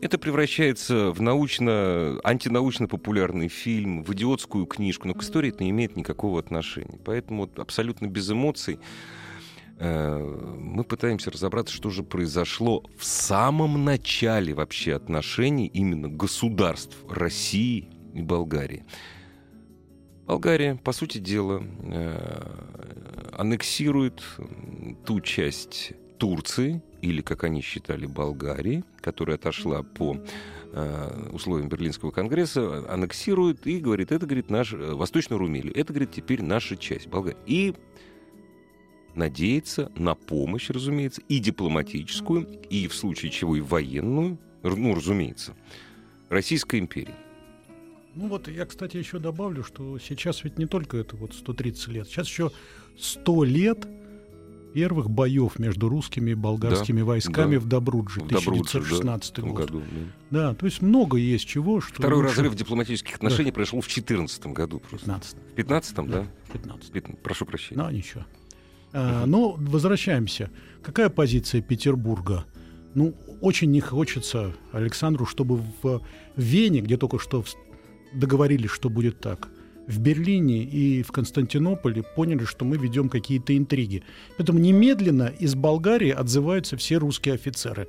это 0.00 0.18
превращается 0.18 1.10
в 1.10 1.20
научно, 1.20 2.20
антинаучно-популярный 2.24 3.48
фильм, 3.48 4.04
в 4.04 4.12
идиотскую 4.12 4.66
книжку, 4.66 5.08
но 5.08 5.14
к 5.14 5.22
истории 5.22 5.50
это 5.50 5.64
не 5.64 5.70
имеет 5.70 5.96
никакого 5.96 6.38
отношения. 6.38 6.98
Поэтому 7.04 7.42
вот 7.42 7.58
абсолютно 7.58 8.06
без 8.06 8.30
эмоций 8.30 8.78
э, 9.78 10.54
мы 10.58 10.84
пытаемся 10.84 11.30
разобраться, 11.30 11.74
что 11.74 11.90
же 11.90 12.02
произошло 12.02 12.84
в 12.96 13.04
самом 13.04 13.84
начале 13.84 14.54
вообще 14.54 14.94
отношений 14.94 15.66
именно 15.66 16.08
государств 16.08 16.96
России 17.08 17.88
и 18.14 18.22
Болгарии. 18.22 18.84
Болгария, 20.26 20.76
по 20.76 20.92
сути 20.92 21.18
дела, 21.18 21.62
э, 21.82 23.32
аннексирует 23.32 24.22
ту 25.06 25.20
часть 25.20 25.92
Турции, 26.18 26.82
или, 27.02 27.20
как 27.20 27.44
они 27.44 27.60
считали, 27.60 28.06
Болгарии, 28.06 28.84
которая 29.00 29.36
отошла 29.36 29.82
по 29.82 30.16
э, 30.72 31.28
условиям 31.32 31.68
Берлинского 31.68 32.10
конгресса, 32.10 32.92
аннексирует 32.92 33.66
и 33.66 33.78
говорит, 33.78 34.12
это, 34.12 34.26
говорит, 34.26 34.50
наш, 34.50 34.72
э, 34.72 34.76
Восточную 34.76 35.38
Румелию, 35.38 35.76
это, 35.76 35.92
говорит, 35.92 36.12
теперь 36.12 36.42
наша 36.42 36.76
часть 36.76 37.08
Болгарии. 37.08 37.38
И 37.46 37.74
надеется 39.14 39.90
на 39.96 40.14
помощь, 40.14 40.70
разумеется, 40.70 41.22
и 41.28 41.38
дипломатическую, 41.38 42.46
и 42.70 42.88
в 42.88 42.94
случае 42.94 43.30
чего 43.30 43.56
и 43.56 43.60
военную, 43.60 44.38
ну, 44.62 44.94
разумеется, 44.94 45.54
Российской 46.28 46.80
империи. 46.80 47.14
Ну 48.14 48.28
вот 48.28 48.48
я, 48.48 48.66
кстати, 48.66 48.96
еще 48.96 49.18
добавлю, 49.18 49.62
что 49.62 49.98
сейчас 49.98 50.42
ведь 50.42 50.58
не 50.58 50.66
только 50.66 50.96
это 50.96 51.16
вот 51.16 51.34
130 51.34 51.88
лет, 51.88 52.08
сейчас 52.08 52.26
еще 52.26 52.50
100 52.98 53.44
лет 53.44 53.88
первых 54.74 55.10
боев 55.10 55.58
между 55.58 55.88
русскими 55.88 56.32
и 56.32 56.34
болгарскими 56.34 57.00
Да, 57.00 57.04
войсками 57.06 57.54
да. 57.56 57.60
в 57.60 57.66
Добрудже, 57.66 58.20
В 58.20 58.28
Добрудже, 58.28 58.78
1916 58.78 59.34
да, 59.36 59.42
год. 59.42 59.54
году, 59.56 59.80
да. 60.30 60.38
Да, 60.48 60.54
то 60.54 60.66
есть 60.66 60.82
много 60.82 61.16
есть 61.16 61.46
чего, 61.46 61.80
что 61.80 61.94
Второй 61.94 62.18
лучше- 62.22 62.30
разрыв 62.36 62.54
дипломатических 62.54 63.16
отношений 63.16 63.50
произошел 63.52 63.80
в 63.80 63.84
2014 63.86 64.46
году 64.52 64.78
просто. 64.80 65.06
15 65.06 65.36
В 65.36 65.54
15 65.54 65.96
да? 65.96 66.02
да, 66.22 66.26
15 66.52 66.92
Пят- 66.92 67.22
Прошу 67.22 67.46
прощения. 67.46 67.82
Ну, 67.82 67.90
ничего. 67.90 68.24
А, 68.92 69.26
но 69.26 69.52
возвращаемся. 69.58 70.50
Какая 70.82 71.08
позиция 71.08 71.60
Петербурга? 71.60 72.44
Ну, 72.94 73.14
очень 73.40 73.70
не 73.70 73.80
хочется 73.80 74.54
Александру, 74.72 75.26
чтобы 75.26 75.60
в 75.82 76.00
Вене, 76.36 76.80
где 76.80 76.96
только 76.96 77.18
что 77.18 77.44
договорились, 78.12 78.70
что 78.70 78.88
будет 78.88 79.20
так, 79.20 79.48
в 79.88 79.98
Берлине 80.00 80.62
и 80.62 81.02
в 81.02 81.10
Константинополе 81.10 82.02
поняли, 82.02 82.44
что 82.44 82.64
мы 82.66 82.76
ведем 82.76 83.08
какие-то 83.08 83.56
интриги. 83.56 84.04
Поэтому 84.36 84.58
немедленно 84.58 85.32
из 85.38 85.54
Болгарии 85.54 86.10
отзываются 86.10 86.76
все 86.76 86.98
русские 86.98 87.34
офицеры, 87.34 87.88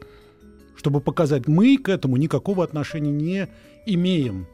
чтобы 0.77 1.01
показать, 1.01 1.47
мы 1.47 1.77
к 1.77 1.89
этому 1.89 2.15
никакого 2.15 2.63
отношения 2.63 3.11
не 3.11 3.47
имеем. 3.85 4.47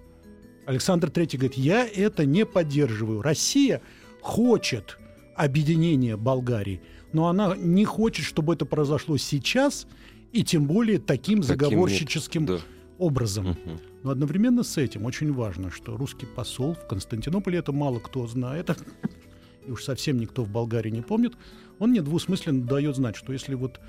Александр 0.66 1.10
III 1.10 1.38
говорит, 1.38 1.58
я 1.58 1.88
это 1.88 2.26
не 2.26 2.48
поддерживаю. 2.48 3.22
Россия 3.22 3.82
хочет 4.22 4.98
объединения 5.36 6.18
Болгарии, 6.18 6.82
но 7.14 7.28
она 7.28 7.56
не 7.56 7.86
хочет, 7.86 8.26
чтобы 8.26 8.56
это 8.56 8.66
произошло 8.66 9.18
сейчас 9.18 9.86
и 10.34 10.44
тем 10.44 10.66
более 10.66 10.98
таким 10.98 11.42
Таким 11.42 11.44
заговорщическим 11.44 12.46
Да. 12.48 12.60
Образом. 12.98 13.56
Но 14.04 14.12
одновременно 14.12 14.64
с 14.64 14.78
этим 14.78 15.06
очень 15.06 15.34
важно, 15.34 15.72
что 15.72 15.98
русский 15.98 16.26
посол 16.26 16.74
в 16.76 16.88
Константинополе, 16.88 17.60
это 17.60 17.72
мало 17.72 18.00
кто 18.00 18.26
знает, 18.28 18.70
и 19.68 19.72
уж 19.72 19.84
совсем 19.84 20.18
никто 20.20 20.44
в 20.44 20.50
Болгарии 20.50 20.92
не 20.92 21.02
помнит, 21.02 21.34
он 21.80 21.92
недвусмысленно 21.94 22.64
дает 22.64 22.96
знать, 22.96 23.16
что 23.16 23.34
если 23.34 23.56
вот 23.56 23.80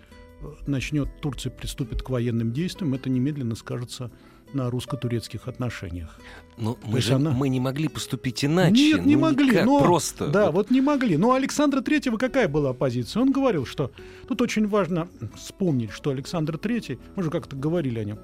э, 0.40 0.46
начнет 0.66 1.08
Турция 1.20 1.50
приступит 1.50 2.02
к 2.02 2.10
военным 2.10 2.52
действиям, 2.52 2.94
это 2.94 3.10
немедленно 3.10 3.54
скажется 3.54 4.10
на 4.52 4.70
русско-турецких 4.70 5.48
отношениях. 5.48 6.18
Но 6.56 6.78
мы 6.84 6.98
есть 6.98 7.08
же 7.08 7.14
она- 7.14 7.32
мы 7.32 7.48
не 7.48 7.60
могли 7.60 7.88
поступить 7.88 8.44
иначе. 8.44 8.72
Нет, 8.72 9.04
не 9.04 9.16
ну, 9.16 9.22
могли. 9.22 9.50
никак, 9.50 9.66
но, 9.66 9.80
просто. 9.80 10.28
Да, 10.28 10.46
Вот. 10.46 10.54
вот 10.54 10.70
не 10.70 10.80
могли. 10.80 11.16
Но 11.16 11.32
Александра 11.32 11.80
Третьего 11.80 12.16
какая 12.16 12.48
была 12.48 12.72
позиция? 12.72 13.22
Он 13.22 13.32
говорил, 13.32 13.66
что 13.66 13.90
тут 14.28 14.40
очень 14.40 14.66
важно 14.68 15.08
вспомнить, 15.34 15.90
что 15.90 16.10
Александр 16.10 16.58
Третий, 16.58 16.98
мы 17.16 17.24
же 17.24 17.30
как-то 17.30 17.56
говорили 17.56 17.98
о 17.98 18.04
нем, 18.04 18.18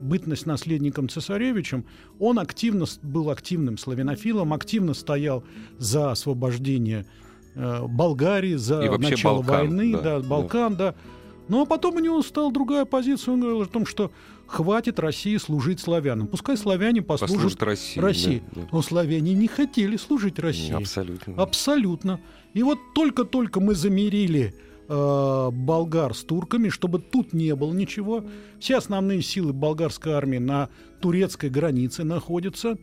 бытность 0.00 0.46
наследником 0.46 1.08
цесаревичем, 1.08 1.84
он 2.18 2.38
активно 2.38 2.86
был 3.02 3.30
активным 3.30 3.78
славянофилом, 3.78 4.52
активно 4.52 4.94
стоял 4.94 5.44
за 5.78 6.10
освобождение 6.12 7.06
э, 7.54 7.86
Болгарии, 7.86 8.54
за 8.54 8.82
И 8.82 8.98
начало 8.98 9.42
Балкан, 9.42 9.68
войны, 9.68 9.92
да, 9.92 10.02
да, 10.02 10.20
да. 10.20 10.28
Балкан, 10.28 10.76
да. 10.76 10.94
Ну 11.48 11.62
а 11.62 11.66
потом 11.66 11.96
у 11.96 12.00
него 12.00 12.22
стала 12.22 12.52
другая 12.52 12.84
позиция. 12.84 13.32
Он 13.34 13.40
говорил 13.40 13.62
о 13.62 13.66
том, 13.66 13.86
что 13.86 14.10
хватит 14.46 14.98
России 14.98 15.36
служить 15.36 15.80
славянам. 15.80 16.26
Пускай 16.26 16.56
славяне 16.56 17.02
послужат 17.02 17.36
Послужит 17.36 17.62
России. 17.62 18.00
России. 18.00 18.42
да, 18.52 18.62
да. 18.62 18.68
Но 18.72 18.82
славяне 18.82 19.34
не 19.34 19.48
хотели 19.48 19.96
служить 19.96 20.38
России. 20.38 20.72
Абсолютно. 20.72 21.34
Абсолютно. 21.40 22.20
И 22.54 22.62
вот 22.62 22.78
только-только 22.94 23.60
мы 23.60 23.74
замерили 23.74 24.54
э, 24.88 25.50
болгар 25.52 26.14
с 26.14 26.22
турками, 26.24 26.68
чтобы 26.68 26.98
тут 26.98 27.32
не 27.32 27.54
было 27.54 27.72
ничего. 27.72 28.24
Все 28.58 28.76
основные 28.76 29.22
силы 29.22 29.52
болгарской 29.52 30.12
армии 30.12 30.38
на 30.38 30.68
турецкой 31.00 31.50
границе 31.50 32.04
находятся. 32.04 32.78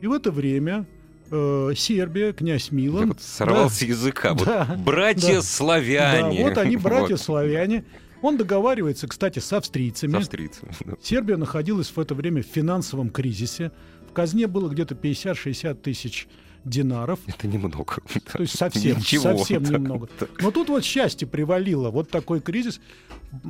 И 0.00 0.06
в 0.06 0.12
это 0.12 0.30
время 0.30 0.86
э, 1.30 1.72
Сербия, 1.76 2.32
князь 2.32 2.68
Я 2.70 2.76
Милан... 2.76 3.08
вот 3.08 3.20
сорвался 3.20 3.76
с 3.76 3.82
языка. 3.82 4.34
Вот 4.34 4.44
Да, 4.44 4.76
братья 4.84 5.34
да. 5.36 5.42
славяне. 5.42 6.38
Да, 6.42 6.48
вот 6.48 6.58
они, 6.58 6.76
братья 6.76 7.14
Вот. 7.14 7.20
славяне. 7.20 7.84
Он 8.20 8.36
договаривается, 8.36 9.08
кстати, 9.08 9.40
с 9.40 9.52
австрийцами. 9.52 10.12
С 10.12 10.14
австрийцами. 10.14 10.72
да. 10.84 10.94
Сербия 11.02 11.36
находилась 11.36 11.88
в 11.88 11.98
это 11.98 12.14
время 12.14 12.42
в 12.42 12.46
финансовом 12.46 13.10
кризисе. 13.10 13.72
В 14.08 14.12
казне 14.12 14.46
было 14.46 14.68
где-то 14.68 14.94
50-60 14.94 15.74
тысяч 15.74 16.28
динаров. 16.64 17.20
Это 17.26 17.46
немного. 17.46 17.96
То 18.32 18.40
есть 18.42 18.56
совсем, 18.56 18.98
Ничего, 18.98 19.22
совсем 19.38 19.62
да, 19.62 19.74
немного. 19.74 20.08
да. 20.18 20.26
Но 20.40 20.50
тут 20.50 20.68
вот 20.68 20.84
счастье 20.84 21.26
привалило. 21.26 21.90
Вот 21.90 22.10
такой 22.10 22.40
кризис. 22.40 22.80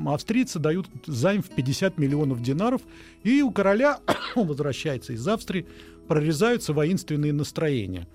Австрийцы 0.07 0.59
дают 0.59 0.87
займ 1.07 1.43
в 1.43 1.51
50 1.51 1.99
миллионов 1.99 2.43
динаров. 2.43 2.83
И 3.23 3.43
у 3.43 3.51
короля, 3.51 3.99
он 4.37 4.47
возвращается 4.47 5.13
из 5.13 5.27
Австрии, 5.27 5.67
прорезаются 6.09 6.73
воинственные 6.73 7.33
настроения. 7.33 8.07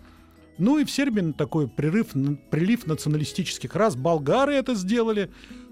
Ну 0.57 0.79
и 0.79 0.85
в 0.85 0.91
Сербии 0.91 1.33
такой 1.33 1.67
прерыв, 1.67 2.07
прилив 2.49 2.87
националистических. 2.87 3.75
Раз 3.75 3.95
болгары 3.95 4.53
это 4.55 4.73
сделали, 4.73 5.29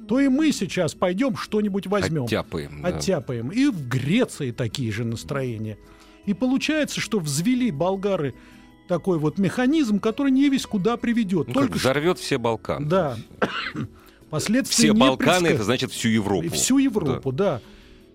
то 0.07 0.19
и 0.19 0.27
мы 0.27 0.51
сейчас 0.51 0.93
пойдем 0.93 1.35
что-нибудь 1.35 1.87
возьмем 1.87 2.25
Оттяпаем. 2.25 2.81
да. 2.81 2.89
оттяпаем. 2.89 3.49
И 3.49 3.67
в 3.67 3.87
Греции 3.87 4.51
такие 4.51 4.91
же 4.91 5.03
настроения. 5.03 5.77
И 6.25 6.33
получается, 6.33 7.01
что 7.01 7.19
взвели 7.19 7.71
болгары 7.71 8.35
такой 8.87 9.17
вот 9.19 9.37
механизм, 9.37 9.99
который 9.99 10.31
не 10.31 10.49
весь 10.49 10.65
куда 10.65 10.97
приведет. 10.97 11.47
Ну, 11.47 11.53
Только 11.53 11.77
взорвет 11.77 12.19
все 12.19 12.37
Балканы. 12.37 12.85
да, 12.85 13.17
последствия 14.29 14.73
Все 14.75 14.93
Балканы, 14.93 15.47
непредска- 15.47 15.53
это 15.55 15.63
значит 15.63 15.91
всю 15.91 16.09
Европу. 16.09 16.45
и 16.45 16.49
всю 16.49 16.77
Европу, 16.77 17.31
да. 17.31 17.61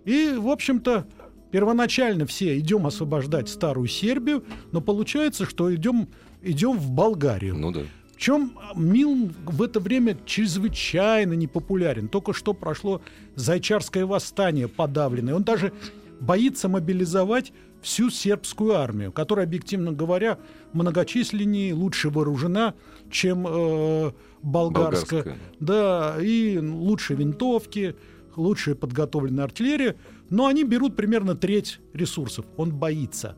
И, 0.04 0.34
в 0.36 0.48
общем-то, 0.48 1.06
первоначально 1.50 2.26
все 2.26 2.58
идем 2.58 2.86
освобождать 2.86 3.48
старую 3.48 3.88
Сербию, 3.88 4.44
но 4.72 4.80
получается, 4.80 5.46
что 5.46 5.74
идем, 5.74 6.08
идем 6.42 6.78
в 6.78 6.90
Болгарию. 6.90 7.56
Ну 7.56 7.70
да. 7.72 7.80
Причем 8.14 8.52
Милн 8.76 9.32
в 9.46 9.62
это 9.62 9.80
время 9.80 10.14
чрезвычайно 10.26 11.32
непопулярен. 11.32 12.06
Только 12.08 12.34
что 12.34 12.52
прошло 12.52 13.00
Зайчарское 13.34 14.04
восстание 14.04 14.68
подавленное. 14.68 15.34
Он 15.34 15.42
даже 15.42 15.72
боится 16.20 16.68
мобилизовать 16.68 17.52
всю 17.82 18.10
сербскую 18.10 18.74
армию, 18.74 19.10
которая, 19.10 19.46
объективно 19.46 19.92
говоря, 19.92 20.38
многочисленнее, 20.72 21.74
лучше 21.74 22.10
вооружена, 22.10 22.74
чем 23.10 23.46
э, 23.48 24.12
болгарская. 24.42 25.22
болгарская. 25.22 25.38
Да, 25.58 26.16
и 26.20 26.58
лучше 26.58 27.14
винтовки, 27.14 27.96
лучше 28.36 28.74
подготовленная 28.74 29.44
артиллерия, 29.44 29.96
но 30.28 30.46
они 30.46 30.64
берут 30.64 30.94
примерно 30.94 31.34
треть 31.34 31.80
ресурсов. 31.92 32.44
Он 32.56 32.72
боится. 32.72 33.36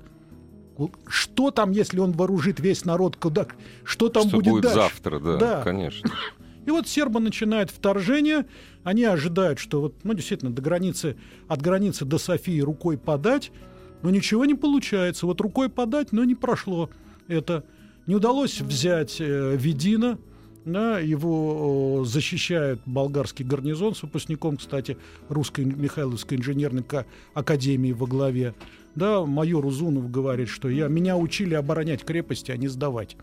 Что 1.06 1.50
там, 1.50 1.70
если 1.70 2.00
он 2.00 2.12
вооружит 2.12 2.58
весь 2.58 2.84
народ, 2.84 3.16
куда, 3.16 3.46
что 3.84 4.08
там 4.08 4.28
что 4.28 4.38
будет, 4.38 4.50
будет 4.50 4.62
дальше? 4.64 4.78
завтра, 4.78 5.20
да, 5.20 5.36
да, 5.36 5.62
конечно. 5.62 6.10
И 6.66 6.70
вот 6.70 6.86
сербы 6.88 7.20
начинают 7.20 7.70
вторжение, 7.70 8.46
они 8.84 9.04
ожидают, 9.04 9.58
что 9.58 9.80
вот, 9.80 9.94
ну, 10.04 10.14
действительно, 10.14 10.52
до 10.52 10.62
границы, 10.62 11.16
от 11.48 11.60
границы 11.60 12.04
до 12.04 12.18
Софии 12.18 12.60
рукой 12.60 12.96
подать, 12.96 13.50
но 14.02 14.10
ничего 14.10 14.44
не 14.44 14.54
получается. 14.54 15.26
Вот 15.26 15.40
рукой 15.40 15.68
подать, 15.68 16.12
но 16.12 16.24
не 16.24 16.34
прошло 16.34 16.90
это. 17.28 17.64
Не 18.06 18.16
удалось 18.16 18.60
взять 18.60 19.20
э, 19.20 19.56
Ведина, 19.56 20.18
да, 20.64 20.98
его 20.98 22.04
защищает 22.04 22.80
болгарский 22.86 23.44
гарнизон 23.44 23.94
с 23.94 24.02
выпускником, 24.02 24.56
кстати, 24.56 24.96
русской 25.28 25.64
Михайловской 25.64 26.38
инженерной 26.38 26.84
академии 27.34 27.92
во 27.92 28.06
главе. 28.06 28.54
Да, 28.94 29.24
майор 29.24 29.64
Узунов 29.64 30.10
говорит, 30.10 30.48
что 30.48 30.68
я, 30.68 30.88
меня 30.88 31.16
учили 31.16 31.54
оборонять 31.54 32.04
крепости, 32.04 32.50
а 32.50 32.56
не 32.56 32.68
сдавать. 32.68 33.16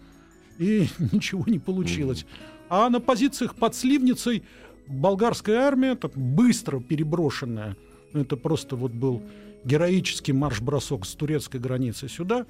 И 0.58 0.88
ничего 1.12 1.44
не 1.48 1.60
получилось. 1.60 2.26
А 2.70 2.90
на 2.90 3.00
позициях 3.00 3.56
под 3.56 3.76
Сливницей 3.76 4.44
болгарская 4.88 5.62
армия, 5.62 5.96
так 5.96 6.16
быстро 6.16 6.80
переброшенная, 6.80 7.76
это 8.14 8.38
просто 8.38 8.76
вот 8.76 8.92
был 8.92 9.24
героический 9.64 10.34
марш-бросок 10.34 11.06
с 11.06 11.14
турецкой 11.16 11.60
границы 11.60 12.08
сюда, 12.08 12.46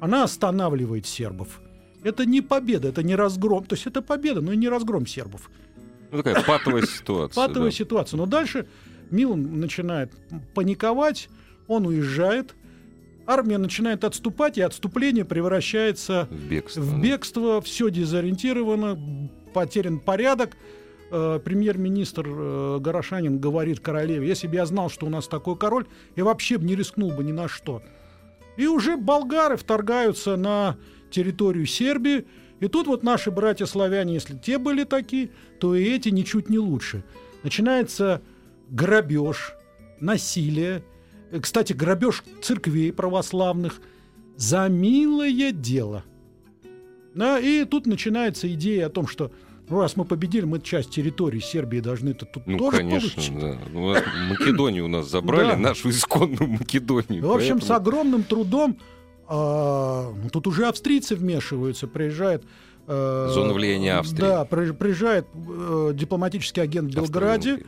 она 0.00 0.24
останавливает 0.24 1.06
сербов. 1.06 1.60
Это 2.02 2.26
не 2.26 2.40
победа, 2.40 2.88
это 2.88 3.02
не 3.02 3.14
разгром. 3.14 3.64
То 3.64 3.74
есть 3.74 3.86
это 3.86 4.02
победа, 4.02 4.40
но 4.40 4.52
и 4.52 4.56
не 4.56 4.68
разгром 4.68 5.06
сербов. 5.06 5.50
Ну, 6.10 6.22
такая 6.22 6.42
патовая 6.42 6.82
ситуация. 6.82 7.34
Патовая 7.34 7.70
да. 7.70 7.76
ситуация. 7.76 8.16
Но 8.18 8.26
дальше 8.26 8.66
Милан 9.10 9.60
начинает 9.60 10.12
паниковать, 10.54 11.28
он 11.68 11.86
уезжает, 11.86 12.54
армия 13.26 13.58
начинает 13.58 14.04
отступать, 14.04 14.58
и 14.58 14.62
отступление 14.62 15.24
превращается 15.24 16.28
в 16.30 16.48
бегство. 16.48 16.80
В 16.80 17.00
бегство, 17.00 17.60
все 17.60 17.90
дезориентировано, 17.90 19.30
потерян 19.52 20.00
порядок. 20.00 20.56
Э, 21.10 21.38
премьер-министр 21.44 22.26
э, 22.26 22.78
Горошанин 22.80 23.38
говорит 23.38 23.80
королеве, 23.80 24.26
если 24.26 24.46
бы 24.46 24.54
я 24.54 24.66
знал, 24.66 24.88
что 24.88 25.06
у 25.06 25.10
нас 25.10 25.28
такой 25.28 25.56
король, 25.56 25.86
я 26.16 26.24
вообще 26.24 26.58
бы 26.58 26.64
не 26.64 26.74
рискнул 26.74 27.12
бы 27.12 27.22
ни 27.22 27.32
на 27.32 27.48
что. 27.48 27.82
И 28.56 28.66
уже 28.66 28.96
болгары 28.96 29.56
вторгаются 29.56 30.36
на 30.36 30.76
территорию 31.10 31.66
Сербии, 31.66 32.26
и 32.60 32.68
тут 32.68 32.86
вот 32.86 33.02
наши 33.02 33.30
братья-славяне, 33.30 34.14
если 34.14 34.38
те 34.38 34.56
были 34.56 34.84
такие, 34.84 35.30
то 35.58 35.74
и 35.74 35.84
эти 35.84 36.08
ничуть 36.10 36.48
не 36.48 36.58
лучше. 36.58 37.02
Начинается 37.42 38.22
грабеж, 38.70 39.54
насилие, 40.00 40.84
кстати, 41.40 41.72
грабеж 41.72 42.24
церквей 42.42 42.92
православных 42.92 43.80
за 44.36 44.68
милое 44.68 45.52
дело. 45.52 46.04
Да, 47.14 47.38
и 47.38 47.64
тут 47.64 47.86
начинается 47.86 48.52
идея 48.52 48.86
о 48.86 48.90
том, 48.90 49.06
что 49.06 49.32
ну, 49.68 49.80
раз 49.80 49.96
мы 49.96 50.04
победили, 50.04 50.44
мы 50.44 50.60
часть 50.60 50.90
территории 50.90 51.40
Сербии 51.40 51.80
должны 51.80 52.10
это 52.10 52.26
тут 52.26 52.46
ну, 52.46 52.58
тоже 52.58 52.78
конечно, 52.78 53.10
получить. 53.10 53.38
Да. 53.38 53.58
Ну, 53.72 53.94
Македонию 54.28 54.84
у 54.86 54.88
нас 54.88 55.08
забрали, 55.08 55.50
да. 55.50 55.56
нашу 55.56 55.90
исконную 55.90 56.48
Македонию. 56.48 57.26
В 57.26 57.32
общем, 57.32 57.60
с 57.60 57.70
огромным 57.70 58.24
трудом 58.24 58.78
а, 59.28 60.12
ну, 60.12 60.28
тут 60.30 60.46
уже 60.46 60.66
австрийцы 60.66 61.16
вмешиваются, 61.16 61.86
приезжает 61.86 62.44
э, 62.86 63.28
Зона 63.30 63.54
влияния 63.54 63.94
Австрии. 63.94 64.20
Да, 64.20 64.44
приезжает 64.44 65.26
э, 65.34 65.92
дипломатический 65.94 66.60
агент 66.60 66.92
в 66.92 66.94
Белграде, 66.94 67.64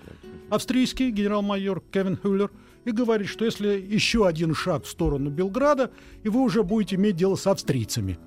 австрийский 0.51 1.11
генерал-майор 1.11 1.83
Кевин 1.91 2.19
Хюллер, 2.19 2.51
и 2.85 2.91
говорит, 2.91 3.29
что 3.29 3.45
если 3.45 3.69
еще 3.69 4.27
один 4.27 4.55
шаг 4.55 4.85
в 4.85 4.89
сторону 4.89 5.31
Белграда, 5.31 5.91
и 6.23 6.29
вы 6.29 6.41
уже 6.41 6.63
будете 6.63 6.97
иметь 6.97 7.17
дело 7.17 7.37
с 7.37 7.47
австрийцами. 7.47 8.19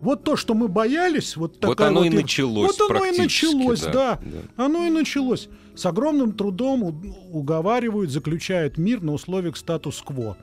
Вот 0.00 0.24
то, 0.24 0.34
что 0.36 0.54
мы 0.54 0.68
боялись, 0.68 1.36
вот 1.36 1.60
такая 1.60 1.68
вот 1.68 1.80
оно 1.80 2.00
вот 2.00 2.06
и 2.06 2.10
началось. 2.10 2.78
Вот 2.78 2.90
оно 2.90 3.04
и 3.04 3.18
началось, 3.18 3.82
да, 3.82 3.92
да. 3.92 4.20
да. 4.22 4.64
Оно 4.64 4.86
и 4.86 4.90
началось. 4.90 5.48
С 5.74 5.84
огромным 5.84 6.32
трудом 6.32 6.82
уговаривают, 7.30 8.10
заключают 8.10 8.78
мир 8.78 9.02
на 9.02 9.12
условиях 9.12 9.58
статус-кво. 9.58 10.38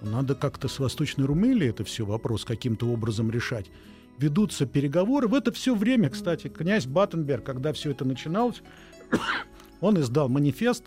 Надо 0.00 0.34
как-то 0.34 0.68
с 0.68 0.78
Восточной 0.78 1.26
Румелией 1.26 1.70
это 1.70 1.84
все 1.84 2.06
вопрос 2.06 2.46
каким-то 2.46 2.86
образом 2.86 3.30
решать. 3.30 3.66
Ведутся 4.16 4.64
переговоры. 4.64 5.28
В 5.28 5.34
это 5.34 5.52
все 5.52 5.74
время, 5.74 6.08
кстати, 6.08 6.48
князь 6.48 6.86
Баттенберг, 6.86 7.44
когда 7.44 7.74
все 7.74 7.90
это 7.90 8.06
начиналось, 8.06 8.62
он 9.82 10.00
издал 10.00 10.30
манифест 10.30 10.84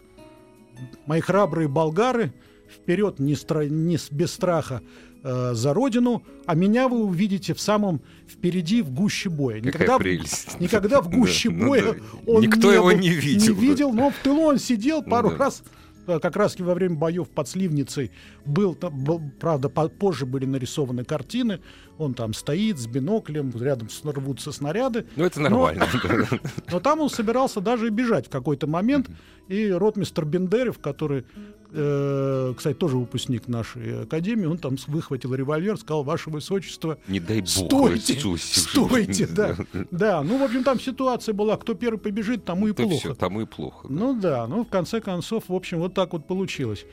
«Мои 1.05 1.21
храбрые 1.21 1.67
болгары, 1.67 2.33
вперед 2.69 3.19
не, 3.19 3.35
стра... 3.35 3.65
не 3.65 3.97
без 4.11 4.31
страха, 4.31 4.81
э, 5.23 5.53
за 5.53 5.73
родину, 5.73 6.23
а 6.45 6.55
меня 6.55 6.87
вы 6.87 7.03
увидите 7.03 7.53
в 7.53 7.59
самом 7.59 8.01
впереди 8.27 8.81
в 8.81 8.91
гуще 8.91 9.29
боя. 9.29 9.61
Никогда, 9.61 9.97
прелесть. 9.97 10.59
никогда 10.59 11.01
в 11.01 11.09
гуще 11.15 11.49
боя 11.49 11.95
он 12.25 12.41
Никто 12.41 12.71
его 12.71 12.91
не 12.91 13.09
видел. 13.09 13.55
Не 13.55 13.61
видел, 13.61 13.93
но 13.93 14.11
в 14.11 14.15
тылу 14.23 14.41
он 14.41 14.59
сидел 14.59 15.03
пару 15.03 15.35
раз 15.35 15.63
Э, 16.05 16.19
как 16.19 16.35
раз 16.35 16.59
во 16.59 16.73
время 16.73 16.95
боев 16.95 17.29
под 17.29 17.47
Сливницей 17.47 18.11
был, 18.45 18.73
был 18.73 19.21
правда, 19.39 19.69
позже 19.69 20.25
были 20.25 20.45
нарисованы 20.45 21.03
картины, 21.05 21.61
он 21.97 22.13
там 22.13 22.33
стоит 22.33 22.79
с 22.79 22.87
биноклем, 22.87 23.51
рядом 23.59 23.87
рвутся 24.03 24.51
снаряды. 24.51 25.05
Ну, 25.15 25.25
это 25.25 25.39
нормально. 25.39 25.87
Но, 26.03 26.39
но 26.71 26.79
там 26.79 27.01
он 27.01 27.09
собирался 27.09 27.61
даже 27.61 27.89
бежать 27.89 28.27
в 28.27 28.29
какой-то 28.29 28.67
момент, 28.67 29.09
и 29.47 29.69
ротмистр 29.69 30.25
Бендерев, 30.25 30.79
который 30.79 31.25
э, 31.71 32.53
кстати, 32.55 32.75
тоже 32.75 32.97
выпускник 32.97 33.47
нашей 33.47 34.03
академии, 34.03 34.45
он 34.45 34.57
там 34.57 34.77
выхватил 34.87 35.33
револьвер, 35.33 35.77
сказал, 35.77 36.03
ваше 36.03 36.29
высочество, 36.29 36.97
не 37.07 37.19
дай 37.19 37.41
бог, 37.41 37.47
стойте, 37.47 38.37
стойте, 38.37 39.27
да, 39.31 39.55
да, 39.91 40.21
ну, 40.23 40.37
в 40.37 40.43
общем, 40.43 40.63
там 40.63 40.79
ситуация 40.79 41.33
была, 41.33 41.57
кто 41.57 41.73
первый 41.73 41.97
побежит, 41.99 42.45
тому 42.45 42.67
и 42.67 42.73
плохо. 42.73 42.95
Все, 42.95 43.15
тому 43.15 43.41
и 43.41 43.45
плохо. 43.45 43.87
Да. 43.87 43.93
Ну 43.93 44.19
да, 44.19 44.47
ну, 44.47 44.63
в 44.63 44.69
конце 44.69 45.01
концов, 45.01 45.45
в 45.47 45.53
общем, 45.53 45.79
вот 45.79 45.93
так 45.93 46.13
вот 46.13 46.27
получилось. 46.27 46.85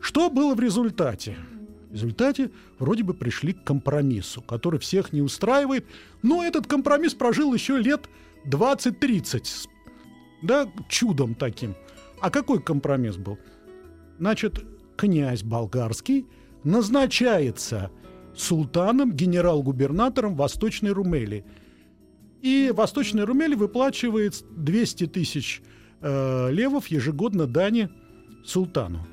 Что 0.00 0.30
было 0.30 0.54
в 0.54 0.60
результате? 0.60 1.36
В 1.92 1.94
результате 1.94 2.50
вроде 2.78 3.02
бы 3.02 3.12
пришли 3.12 3.52
к 3.52 3.64
компромиссу, 3.64 4.40
который 4.40 4.80
всех 4.80 5.12
не 5.12 5.20
устраивает, 5.20 5.84
но 6.22 6.42
этот 6.42 6.66
компромисс 6.66 7.12
прожил 7.12 7.52
еще 7.52 7.76
лет 7.76 8.08
20-30, 8.46 9.68
да, 10.40 10.72
чудом 10.88 11.34
таким. 11.34 11.74
А 12.22 12.30
какой 12.30 12.62
компромисс 12.62 13.18
был? 13.18 13.36
Значит, 14.18 14.64
князь 14.96 15.42
болгарский 15.42 16.26
назначается 16.64 17.90
султаном, 18.34 19.12
генерал-губернатором 19.12 20.34
Восточной 20.34 20.92
Румелии. 20.92 21.44
И 22.40 22.72
Восточная 22.74 23.26
Румелия 23.26 23.58
выплачивает 23.58 24.42
200 24.56 25.08
тысяч 25.08 25.60
э, 26.00 26.48
левов 26.50 26.86
ежегодно 26.86 27.46
дани 27.46 27.90
султану. 28.46 29.06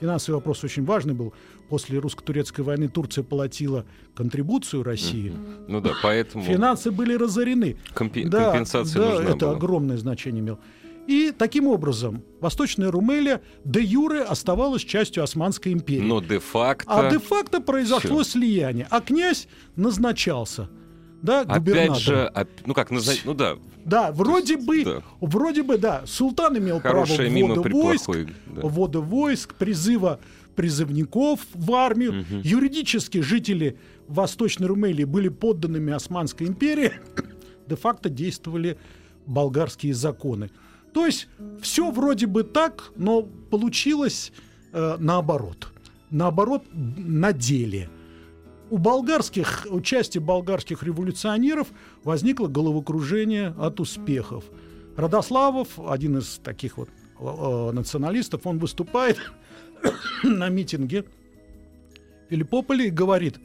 Финансовый 0.00 0.36
вопрос 0.36 0.64
очень 0.64 0.84
важный 0.84 1.14
был. 1.14 1.34
После 1.70 2.00
русско-турецкой 2.00 2.62
войны 2.62 2.88
Турция 2.88 3.22
платила 3.22 3.86
контрибуцию 4.16 4.82
России. 4.82 5.30
Mm-hmm. 5.30 5.64
Ну 5.68 5.80
да, 5.80 5.92
поэтому... 6.02 6.42
Финансы 6.42 6.90
были 6.90 7.14
разорены. 7.14 7.76
Компи- 7.94 8.24
да, 8.24 8.50
компенсация 8.50 9.00
да, 9.00 9.10
нужна 9.10 9.30
это 9.30 9.46
была. 9.46 9.52
огромное 9.52 9.96
значение 9.96 10.40
имело. 10.40 10.58
И 11.06 11.32
таким 11.36 11.68
образом 11.68 12.24
Восточная 12.40 12.90
Румелия 12.90 13.40
де 13.64 13.80
юре 13.82 14.22
оставалась 14.22 14.82
частью 14.82 15.22
Османской 15.22 15.72
империи. 15.72 16.02
Но 16.02 16.20
де-факто... 16.20 16.90
А 16.90 17.08
де-факто 17.08 17.60
произошло 17.60 18.22
Всё. 18.22 18.24
слияние. 18.24 18.88
А 18.90 19.00
князь 19.00 19.46
назначался 19.76 20.68
да, 21.22 21.40
Опять 21.42 21.96
же, 21.96 22.32
ну 22.64 22.74
как, 22.74 22.90
назначить, 22.90 23.24
ну 23.24 23.34
да. 23.34 23.56
Да, 23.84 24.12
вроде 24.12 24.54
есть, 24.54 24.66
бы, 24.66 24.84
да. 24.84 25.02
вроде 25.20 25.62
бы, 25.62 25.78
да, 25.78 26.02
султан 26.06 26.56
имел 26.58 26.80
Хорошая 26.80 27.30
право 27.30 27.54
ввода 27.54 27.70
войск, 27.70 28.10
да. 28.46 28.60
ввода 28.62 29.00
войск, 29.00 29.54
призыва 29.54 30.20
призывников 30.56 31.40
в 31.54 31.72
армию. 31.72 32.20
Угу. 32.20 32.40
Юридически 32.42 33.20
жители 33.20 33.78
Восточной 34.08 34.66
Румелии 34.66 35.04
были 35.04 35.28
подданными 35.28 35.92
Османской 35.92 36.46
империи, 36.46 36.92
де-факто 37.66 38.08
действовали 38.08 38.78
болгарские 39.26 39.94
законы. 39.94 40.50
То 40.92 41.06
есть 41.06 41.28
все 41.60 41.90
вроде 41.90 42.26
бы 42.26 42.42
так, 42.42 42.92
но 42.96 43.22
получилось 43.22 44.32
э, 44.72 44.96
наоборот. 44.98 45.72
Наоборот, 46.10 46.64
на 46.72 47.32
деле. 47.32 47.88
У 48.70 48.78
болгарских, 48.78 49.66
у 49.70 49.80
части 49.80 50.18
болгарских 50.18 50.82
революционеров 50.82 51.68
возникло 52.04 52.48
головокружение 52.48 53.54
от 53.58 53.80
успехов. 53.80 54.44
Радославов, 54.96 55.78
один 55.78 56.18
из 56.18 56.40
таких 56.42 56.76
вот 56.76 56.88
э, 57.20 57.70
националистов, 57.72 58.46
он 58.46 58.58
выступает 58.58 59.18
на 60.22 60.48
митинге 60.48 61.04
Филиппополе 62.28 62.88
и 62.88 62.90
говорит, 62.90 63.38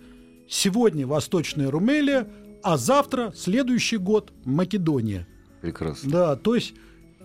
сегодня 0.48 1.08
Восточная 1.08 1.72
Румелия, 1.72 2.28
а 2.64 2.78
завтра, 2.78 3.34
следующий 3.36 3.98
год, 3.98 4.32
Македония. 4.44 5.28
Прекрасно. 5.62 6.12
Да, 6.12 6.36
то 6.36 6.56
есть 6.56 6.74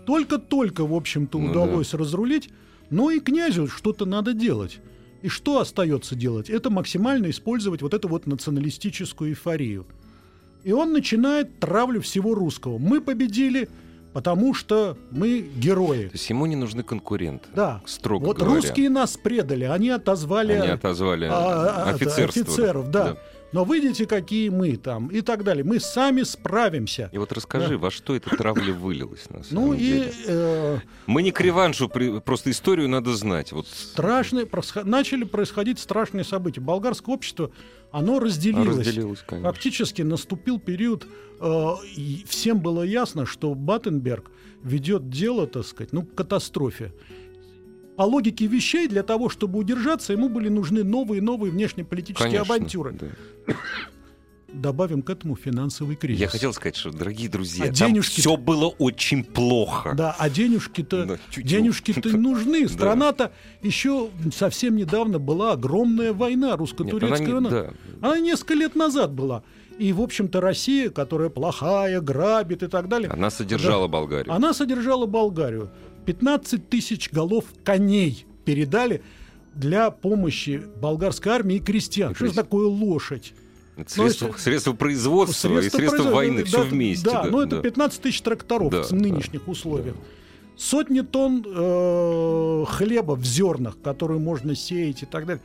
только-только, 0.06 0.86
в 0.86 0.94
общем-то, 0.94 1.38
Ну 1.38 1.50
удалось 1.50 1.94
разрулить, 1.94 2.50
но 2.90 3.10
и 3.10 3.20
князю 3.20 3.68
что-то 3.68 4.06
надо 4.06 4.32
делать. 4.32 4.80
И 5.22 5.28
что 5.28 5.60
остается 5.60 6.14
делать? 6.14 6.48
Это 6.48 6.70
максимально 6.70 7.30
использовать 7.30 7.82
вот 7.82 7.92
эту 7.92 8.08
вот 8.08 8.26
националистическую 8.26 9.30
эйфорию. 9.30 9.86
И 10.64 10.72
он 10.72 10.92
начинает 10.92 11.58
травлю 11.58 12.00
всего 12.00 12.34
русского. 12.34 12.78
Мы 12.78 13.00
победили, 13.00 13.68
потому 14.12 14.54
что 14.54 14.96
мы 15.10 15.40
герои. 15.40 16.06
То 16.06 16.14
есть 16.14 16.28
ему 16.30 16.46
не 16.46 16.56
нужны 16.56 16.82
конкуренты. 16.82 17.48
Да. 17.54 17.80
Строго 17.86 18.24
вот 18.26 18.38
говоря. 18.38 18.54
русские 18.56 18.90
нас 18.90 19.16
предали, 19.16 19.64
они 19.64 19.90
отозвали 19.90 20.52
Они 20.54 20.68
отозвали 20.72 21.26
а, 21.30 21.84
а, 21.86 21.90
офицерство. 21.90 22.42
офицеров, 22.42 22.90
да. 22.90 23.16
Но 23.52 23.64
видите, 23.64 24.06
какие 24.06 24.48
мы 24.48 24.76
там 24.76 25.08
и 25.08 25.22
так 25.22 25.42
далее. 25.42 25.64
Мы 25.64 25.80
сами 25.80 26.22
справимся. 26.22 27.10
И 27.12 27.18
вот 27.18 27.32
расскажи, 27.32 27.76
во 27.78 27.90
что 27.90 28.14
эта 28.14 28.30
травля 28.30 28.72
вылилась 28.72 29.28
на 29.28 29.42
самом 29.42 29.64
Ну 29.66 29.72
и 29.74 29.78
деле? 29.78 30.12
э, 30.28 30.78
Мы 31.06 31.22
не 31.24 31.32
к 31.32 31.40
реваншу, 31.40 31.88
при- 31.88 32.20
просто 32.20 32.52
историю 32.52 32.88
надо 32.88 33.12
знать. 33.16 33.50
Вот 33.50 33.66
страшные 33.66 34.48
начали 34.84 35.24
происходить 35.24 35.80
страшные 35.80 36.22
события. 36.22 36.60
Болгарское 36.60 37.12
общество, 37.12 37.50
оно 37.92 38.20
разделилось. 38.20 38.78
разделилась, 38.78 39.22
конечно. 39.26 39.50
Фактически 39.52 40.02
наступил 40.02 40.58
период, 40.58 41.06
э, 41.40 41.70
и 41.96 42.24
всем 42.28 42.60
было 42.60 42.82
ясно, 42.82 43.26
что 43.26 43.54
Баттенберг 43.54 44.30
ведет 44.62 45.08
дело, 45.10 45.46
так 45.46 45.64
сказать, 45.66 45.92
ну, 45.92 46.02
к 46.02 46.14
катастрофе. 46.14 46.92
По 47.96 48.02
логике 48.02 48.46
вещей, 48.46 48.88
для 48.88 49.02
того, 49.02 49.28
чтобы 49.28 49.58
удержаться, 49.58 50.12
ему 50.12 50.28
были 50.28 50.48
нужны 50.48 50.84
новые 50.84 51.18
и 51.18 51.20
новые 51.20 51.50
внешнеполитические 51.52 52.30
Конечно, 52.38 52.54
авантюры. 52.54 52.92
да. 52.92 53.54
Добавим 54.52 55.02
к 55.02 55.10
этому 55.10 55.36
финансовый 55.36 55.94
кризис. 55.96 56.20
Я 56.20 56.28
хотел 56.28 56.52
сказать, 56.52 56.74
что, 56.76 56.90
дорогие 56.90 57.28
друзья, 57.28 57.66
А 57.66 57.68
денежки- 57.68 58.20
все 58.20 58.36
было 58.36 58.66
очень 58.66 59.22
плохо. 59.22 59.94
Да, 59.96 60.14
а 60.18 60.28
денежки-то, 60.28 61.04
Да, 61.06 61.18
денежки-то 61.42 62.08
нужны. 62.16 62.68
Страна-то 62.68 63.32
еще 63.62 64.10
совсем 64.34 64.76
недавно 64.76 65.18
была 65.18 65.52
огромная 65.52 66.12
война, 66.12 66.56
русско-турецкая 66.56 67.36
она 67.36 67.40
не- 67.40 67.50
да. 67.50 67.70
Она 68.02 68.18
несколько 68.18 68.54
лет 68.54 68.74
назад 68.74 69.12
была. 69.12 69.44
И, 69.78 69.92
в 69.92 70.00
общем-то, 70.02 70.40
Россия, 70.40 70.90
которая 70.90 71.30
плохая, 71.30 72.00
грабит 72.00 72.62
и 72.62 72.66
так 72.66 72.88
далее, 72.88 73.08
Она 73.08 73.30
содержала 73.30 73.86
Болгарию. 73.88 74.34
она 74.34 74.52
содержала 74.52 75.06
Болгарию. 75.06 75.70
15 76.06 76.68
тысяч 76.68 77.10
голов 77.12 77.44
коней 77.64 78.26
передали 78.44 79.02
для 79.54 79.90
помощи 79.90 80.60
болгарской 80.80 81.32
армии 81.32 81.56
и 81.56 81.60
крестьян. 81.60 82.14
Что 82.14 82.24
же 82.26 82.30
крестьян. 82.32 82.44
такое 82.44 82.66
лошадь? 82.66 83.32
Это 83.76 83.90
средства, 83.90 84.26
Ну, 84.26 84.32
если- 84.32 84.42
средства 84.42 84.72
производства 84.74 85.48
и 85.48 85.60
средства 85.60 85.78
производства- 85.78 86.10
войны, 86.14 86.44
все 86.44 86.56
да, 86.58 86.62
вместе. 86.64 87.04
Да, 87.04 87.24
но 87.24 87.42
это 87.42 87.60
15 87.60 88.02
тысяч 88.02 88.20
тракторов 88.22 88.70
Да, 88.70 88.82
в 88.82 88.92
нынешних 88.92 89.48
условиях. 89.48 89.96
Сотни 90.56 91.00
тонн 91.00 91.42
э, 91.46 92.64
хлеба 92.68 93.12
в 93.16 93.24
зернах, 93.24 93.78
которые 93.82 94.20
можно 94.20 94.54
сеять 94.54 95.02
и 95.02 95.06
так 95.06 95.24
далее. 95.26 95.42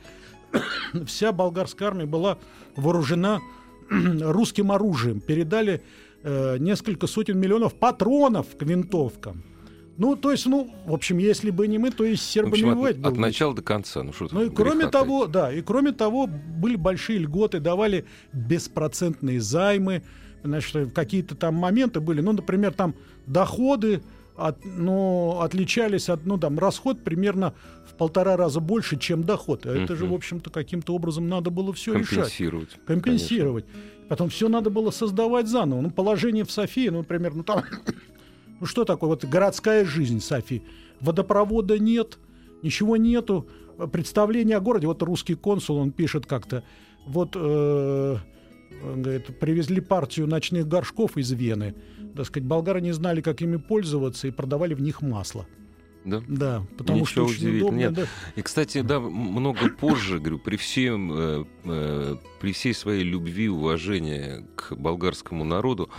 Вся 1.06 1.32
болгарская 1.32 1.88
армия 1.88 2.04
была 2.06 2.38
вооружена 2.76 3.40
русским 3.88 4.70
оружием. 4.72 5.20
Передали 5.20 5.82
э, 6.22 6.56
несколько 6.58 7.06
сотен 7.06 7.38
миллионов 7.38 7.74
патронов 7.74 8.46
к 8.58 8.62
винтовкам. 8.62 9.42
Ну, 9.98 10.14
то 10.16 10.30
есть, 10.30 10.46
ну, 10.46 10.70
в 10.84 10.92
общем, 10.92 11.18
если 11.18 11.50
бы 11.50 11.66
не 11.68 11.78
мы, 11.78 11.90
то 11.90 12.04
и 12.04 12.16
с 12.16 12.20
В 12.20 12.24
сербами 12.24 12.52
общем, 12.52 12.68
воевать 12.68 12.96
от, 12.96 13.02
было 13.02 13.12
от 13.12 13.18
начала 13.18 13.54
до 13.54 13.62
конца. 13.62 14.02
Ну, 14.02 14.12
что 14.12 14.28
Ну 14.30 14.44
и 14.44 14.50
кроме 14.50 14.88
того, 14.88 15.26
да, 15.26 15.52
и 15.52 15.62
кроме 15.62 15.92
того, 15.92 16.26
были 16.26 16.76
большие 16.76 17.18
льготы, 17.18 17.60
давали 17.60 18.04
беспроцентные 18.32 19.40
займы, 19.40 20.02
значит, 20.42 20.92
какие-то 20.92 21.34
там 21.34 21.54
моменты 21.54 22.00
были, 22.00 22.20
ну, 22.20 22.32
например, 22.32 22.72
там 22.72 22.94
доходы 23.26 24.02
от, 24.36 24.64
ну, 24.64 25.40
отличались 25.40 26.08
от, 26.08 26.26
ну, 26.26 26.38
там, 26.38 26.58
расход 26.58 27.02
примерно 27.02 27.54
в 27.90 27.94
полтора 27.94 28.36
раза 28.36 28.60
больше, 28.60 28.98
чем 28.98 29.24
доход. 29.24 29.64
А 29.64 29.74
это 29.74 29.96
же, 29.96 30.06
в 30.06 30.12
общем-то, 30.12 30.50
каким-то 30.50 30.94
образом 30.94 31.28
надо 31.28 31.50
было 31.50 31.72
все 31.72 31.94
решать. 31.94 32.16
компенсировать. 32.16 32.78
Компенсировать. 32.86 33.64
Потом 34.08 34.28
все 34.28 34.48
надо 34.48 34.70
было 34.70 34.90
создавать 34.90 35.48
заново. 35.48 35.80
Ну, 35.80 35.90
положение 35.90 36.44
в 36.44 36.50
Софии, 36.50 36.88
ну, 36.90 36.98
например, 36.98 37.34
ну, 37.34 37.42
там, 37.42 37.64
ну, 38.60 38.66
что 38.66 38.84
такое, 38.84 39.10
вот 39.10 39.24
городская 39.24 39.84
жизнь 39.84 40.20
Софии. 40.20 40.62
Водопровода 41.00 41.78
нет, 41.78 42.18
ничего 42.62 42.96
нету. 42.96 43.48
Представление 43.92 44.56
о 44.56 44.60
городе, 44.60 44.86
вот 44.86 45.02
русский 45.02 45.34
консул, 45.34 45.76
он 45.76 45.90
пишет 45.90 46.24
как-то, 46.26 46.64
вот, 47.06 47.32
э, 47.34 48.16
он 48.82 49.02
говорит, 49.02 49.38
привезли 49.38 49.80
партию 49.80 50.26
ночных 50.26 50.66
горшков 50.66 51.18
из 51.18 51.30
Вены. 51.32 51.74
Так 52.16 52.26
сказать, 52.26 52.46
болгары 52.46 52.80
не 52.80 52.92
знали, 52.92 53.20
как 53.20 53.42
ими 53.42 53.56
пользоваться, 53.56 54.28
и 54.28 54.30
продавали 54.30 54.72
в 54.72 54.80
них 54.80 55.02
масло. 55.02 55.46
Да. 56.06 56.22
Да, 56.28 56.62
потому 56.78 57.00
Ничего 57.00 57.26
что 57.26 57.34
очень 57.34 57.58
удобно. 57.58 57.76
Нет, 57.76 57.92
да. 57.92 58.06
И, 58.36 58.42
кстати, 58.42 58.80
да, 58.80 59.00
много 59.00 59.68
позже, 59.68 60.20
говорю, 60.20 60.38
при 60.38 60.56
всем, 60.56 61.12
э, 61.12 61.44
э, 61.64 62.16
при 62.40 62.52
всей 62.52 62.74
своей 62.74 63.02
любви 63.02 63.46
и 63.46 63.48
уважении 63.48 64.46
к 64.54 64.72
болгарскому 64.76 65.44
народу, 65.44 65.90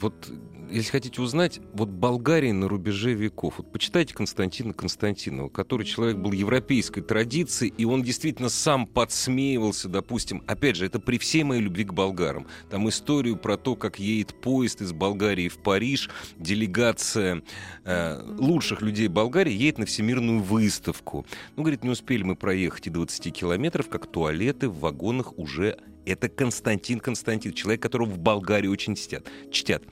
вот 0.00 0.32
если 0.72 0.90
хотите 0.90 1.20
узнать, 1.20 1.60
вот 1.74 1.90
Болгария 1.90 2.52
на 2.52 2.66
рубеже 2.66 3.12
веков, 3.12 3.58
вот 3.58 3.70
почитайте 3.70 4.14
Константина 4.14 4.72
Константинова, 4.72 5.48
который 5.50 5.84
человек 5.84 6.16
был 6.16 6.32
европейской 6.32 7.02
традиции, 7.02 7.68
и 7.68 7.84
он 7.84 8.02
действительно 8.02 8.48
сам 8.48 8.86
подсмеивался, 8.86 9.88
допустим, 9.88 10.42
опять 10.46 10.76
же, 10.76 10.86
это 10.86 10.98
при 10.98 11.18
всей 11.18 11.44
моей 11.44 11.60
любви 11.60 11.84
к 11.84 11.92
болгарам. 11.92 12.46
Там 12.70 12.88
историю 12.88 13.36
про 13.36 13.56
то, 13.56 13.76
как 13.76 13.98
едет 13.98 14.34
поезд 14.40 14.80
из 14.80 14.92
Болгарии 14.92 15.48
в 15.48 15.58
Париж, 15.58 16.08
делегация 16.38 17.42
э, 17.84 18.22
лучших 18.38 18.80
людей 18.80 19.08
Болгарии 19.08 19.52
едет 19.52 19.78
на 19.78 19.86
всемирную 19.86 20.40
выставку. 20.40 21.26
Ну, 21.56 21.62
говорит, 21.62 21.84
не 21.84 21.90
успели 21.90 22.22
мы 22.22 22.34
проехать 22.34 22.86
и 22.86 22.90
20 22.90 23.32
километров, 23.32 23.88
как 23.88 24.06
туалеты 24.06 24.68
в 24.68 24.78
вагонах 24.80 25.38
уже... 25.38 25.78
Это 26.04 26.28
Константин 26.28 26.98
Константин, 27.00 27.52
человек, 27.52 27.80
которого 27.82 28.08
в 28.10 28.18
Болгарии 28.18 28.66
очень 28.68 28.94
чтят. 28.96 29.26
чтят. 29.50 29.82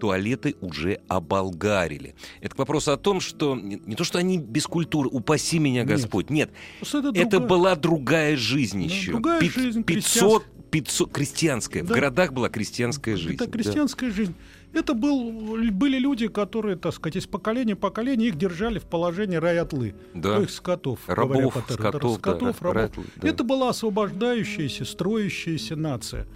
Туалеты 0.00 0.56
уже 0.60 1.00
оболгарили. 1.08 2.14
Это 2.40 2.54
к 2.54 2.58
вопросу 2.58 2.92
о 2.92 2.96
том, 2.96 3.20
что 3.20 3.54
не, 3.54 3.76
то, 3.94 4.02
что 4.04 4.18
они 4.18 4.38
без 4.38 4.66
культуры, 4.66 5.08
упаси 5.10 5.58
меня 5.58 5.82
Нет. 5.82 5.88
Господь, 5.90 6.30
нет, 6.30 6.50
Просто 6.78 6.98
это 6.98 7.12
другая- 7.12 7.40
была 7.48 7.76
другая 7.76 8.36
жизнь 8.36 8.78
Да, 8.88 8.94
еще. 8.94 9.10
другая 9.12 9.40
Пи- 9.40 9.50
жизнь, 9.50 9.82
500, 9.84 10.44
500 10.70 11.12
крестьянская. 11.12 11.82
В 11.82 11.86
Да. 11.88 11.94
городах 11.94 12.32
была 12.32 12.48
крестьянская 12.48 13.16
жизнь. 13.16 13.34
Это 13.34 13.46
да. 13.46 13.52
крестьянская 13.52 14.10
жизнь. 14.10 14.34
Это 14.72 14.94
был, 14.94 15.32
были 15.72 15.98
люди, 15.98 16.28
которые, 16.28 16.76
так 16.76 16.94
сказать, 16.94 17.16
из 17.16 17.26
поколения 17.26 17.74
в 17.74 17.78
поколение 17.78 18.28
их 18.28 18.38
держали 18.38 18.78
в 18.78 18.84
положении 18.84 19.36
рай-отлы. 19.36 19.94
Да. 20.14 20.36
Ну, 20.36 20.42
их 20.42 20.50
скотов. 20.50 21.00
Рабов, 21.08 21.54
по-терри- 21.54 21.72
скотов, 21.74 22.02
да, 22.02 22.18
скотов, 22.18 22.56
ра- 22.60 22.64
рабов. 22.64 22.74
рай-отлы, 22.74 23.04
да. 23.16 23.28
Это 23.28 23.42
была 23.44 23.70
освобождающаяся, 23.70 24.84
строящаяся 24.84 25.74
нация. 25.76 26.26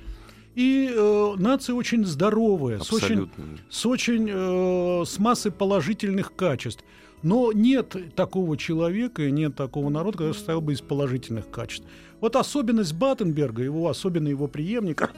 И 0.57 0.89
э, 0.93 1.35
нация 1.37 1.75
очень 1.75 2.05
здоровая, 2.05 2.79
с 2.81 2.93
очень, 2.93 3.29
с 3.71 3.87
очень 3.87 4.29
э, 4.31 5.05
с 5.05 5.19
массой 5.19 5.51
положительных 5.53 6.35
качеств. 6.35 6.85
Но 7.23 7.53
нет 7.53 7.97
такого 8.15 8.57
человека 8.57 9.23
и 9.23 9.31
нет 9.31 9.57
такого 9.57 9.89
народа, 9.89 10.19
который 10.19 10.35
состоял 10.35 10.61
бы 10.61 10.75
из 10.75 10.81
положительных 10.83 11.51
качеств. 11.51 11.87
Вот 12.21 12.37
особенность 12.37 12.95
Баттенберга, 12.95 13.63
его, 13.63 13.89
особенно 13.89 14.29
его 14.29 14.47
преемника 14.47 15.11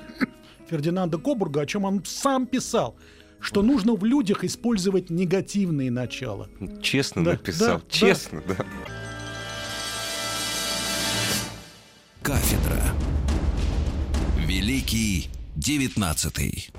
Фердинанда 0.69 1.19
Кобурга, 1.19 1.61
о 1.63 1.67
чем 1.67 1.85
он 1.85 2.03
сам 2.05 2.47
писал, 2.47 2.97
что 3.41 3.63
нужно 3.63 3.95
в 3.95 4.05
людях 4.05 4.45
использовать 4.45 5.11
негативные 5.11 5.91
начала. 5.91 6.49
Честно 6.83 7.25
Да, 7.25 7.33
написал. 7.33 7.79
да, 7.79 7.85
Честно, 7.89 8.43
да. 8.47 8.57
Кафедра. 12.23 12.83
Великий 14.39 15.29
девятнадцатый. 15.55 16.71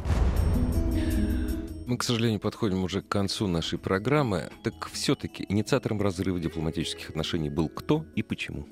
Мы, 1.86 1.98
к 1.98 2.04
сожалению, 2.04 2.42
подходим 2.42 2.84
уже 2.84 3.02
к 3.02 3.08
концу 3.08 3.48
нашей 3.48 3.80
программы. 3.80 4.50
Так 4.64 4.90
все-таки 4.92 5.46
инициатором 5.48 6.02
разрыва 6.02 6.38
дипломатических 6.38 7.10
отношений 7.12 7.50
был 7.50 7.70
кто 7.70 8.06
и 8.16 8.24
почему? 8.24 8.68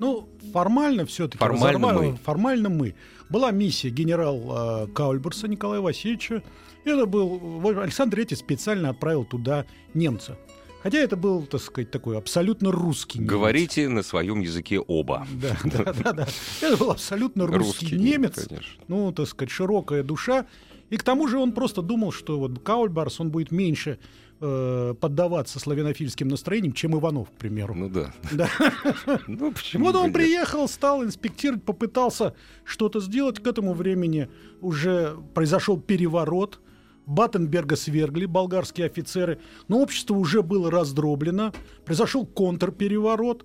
Ну, 0.00 0.28
формально 0.52 1.04
все-таки. 1.04 1.38
Формально 1.38 1.92
мы. 1.92 2.16
Формально 2.24 2.68
мы. 2.70 2.94
Была 3.28 3.50
миссия 3.52 3.90
генерал 3.90 4.86
э, 4.86 4.86
Каульберса 4.94 5.46
Николая 5.46 5.80
Васильевича. 5.80 6.42
Это 6.84 7.06
был... 7.06 7.62
Александр 7.78 8.18
III 8.18 8.34
специально 8.34 8.88
отправил 8.88 9.24
туда 9.24 9.66
немца. 9.94 10.38
Хотя 10.82 10.98
это 10.98 11.16
был, 11.16 11.44
так 11.44 11.60
сказать, 11.60 11.90
такой 11.90 12.16
абсолютно 12.16 12.72
русский 12.72 13.18
немец. 13.18 13.30
Говорите 13.30 13.88
на 13.88 14.02
своем 14.02 14.40
языке 14.40 14.80
оба. 14.80 15.26
Да, 15.32 15.56
да, 15.64 15.92
да, 15.92 16.12
да. 16.12 16.28
Это 16.62 16.76
был 16.78 16.90
абсолютно 16.90 17.46
русский, 17.46 17.86
Русский 17.86 17.98
немец. 17.98 18.46
конечно. 18.48 18.82
Ну, 18.88 19.12
так 19.12 19.28
сказать, 19.28 19.50
широкая 19.50 20.02
душа. 20.02 20.46
И 20.88 20.96
к 20.96 21.02
тому 21.02 21.28
же 21.28 21.38
он 21.38 21.52
просто 21.52 21.82
думал, 21.82 22.10
что 22.12 22.38
вот 22.38 22.58
Каульбарс, 22.60 23.20
он 23.20 23.30
будет 23.30 23.50
меньше 23.52 23.98
э, 24.40 24.94
поддаваться 25.00 25.58
славянофильским 25.58 26.28
настроениям, 26.28 26.72
чем 26.72 26.98
Иванов, 26.98 27.30
к 27.30 27.34
примеру. 27.34 27.74
Ну 27.74 27.88
да. 27.88 28.12
Да. 28.32 28.48
Ну, 29.26 29.52
почему 29.52 29.86
Вот 29.86 29.96
он 29.96 30.12
приехал, 30.12 30.68
стал 30.68 31.04
инспектировать, 31.04 31.64
попытался 31.64 32.34
что-то 32.64 33.00
сделать. 33.00 33.40
К 33.40 33.46
этому 33.46 33.74
времени 33.74 34.28
уже 34.60 35.16
произошел 35.34 35.78
переворот. 35.78 36.60
Баттенберга 37.06 37.76
свергли 37.76 38.26
болгарские 38.26 38.86
офицеры, 38.86 39.40
но 39.68 39.80
общество 39.80 40.14
уже 40.14 40.42
было 40.42 40.70
раздроблено. 40.70 41.52
Произошел 41.84 42.24
контрпереворот. 42.24 43.44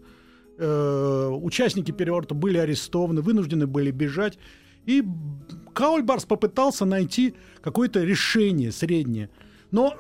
Э, 0.58 1.30
участники 1.32 1.92
переворота 1.92 2.36
были 2.36 2.58
арестованы, 2.58 3.22
вынуждены 3.22 3.68
были 3.68 3.92
бежать. 3.92 4.38
И 4.86 5.04
Каульбарс 5.74 6.26
попытался 6.26 6.86
найти 6.86 7.36
какое-то 7.62 8.04
решение 8.04 8.72
среднее. 8.72 9.30
Но 9.72 9.98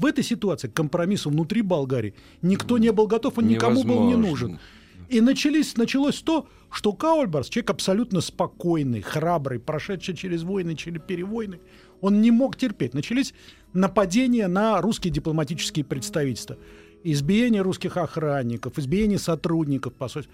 в 0.00 0.06
этой 0.06 0.24
ситуации 0.24 0.68
к 0.68 0.72
компромиссу 0.74 1.30
внутри 1.30 1.62
Болгарии 1.62 2.14
никто 2.42 2.78
не 2.78 2.90
был 2.92 3.06
готов, 3.06 3.38
он 3.38 3.46
никому 3.48 3.82
был 3.84 4.04
не 4.04 4.12
Невозможно. 4.12 4.28
нужен. 4.28 4.58
И 5.08 5.20
начались, 5.20 5.76
началось 5.76 6.20
то, 6.22 6.46
что 6.70 6.92
Каульбарс, 6.92 7.48
человек 7.48 7.70
абсолютно 7.70 8.20
спокойный, 8.20 9.00
храбрый, 9.02 9.58
прошедший 9.58 10.14
через 10.16 10.42
войны, 10.44 10.76
через 10.76 11.02
перевойны, 11.02 11.58
он 12.00 12.20
не 12.20 12.30
мог 12.30 12.56
терпеть. 12.56 12.94
Начались 12.94 13.34
нападения 13.72 14.46
на 14.48 14.80
русские 14.80 15.12
дипломатические 15.12 15.84
представительства. 15.84 16.56
Избиение 17.02 17.62
русских 17.62 17.96
охранников, 17.96 18.78
избиение 18.78 19.18
сотрудников 19.18 19.94
посольств. 19.94 20.30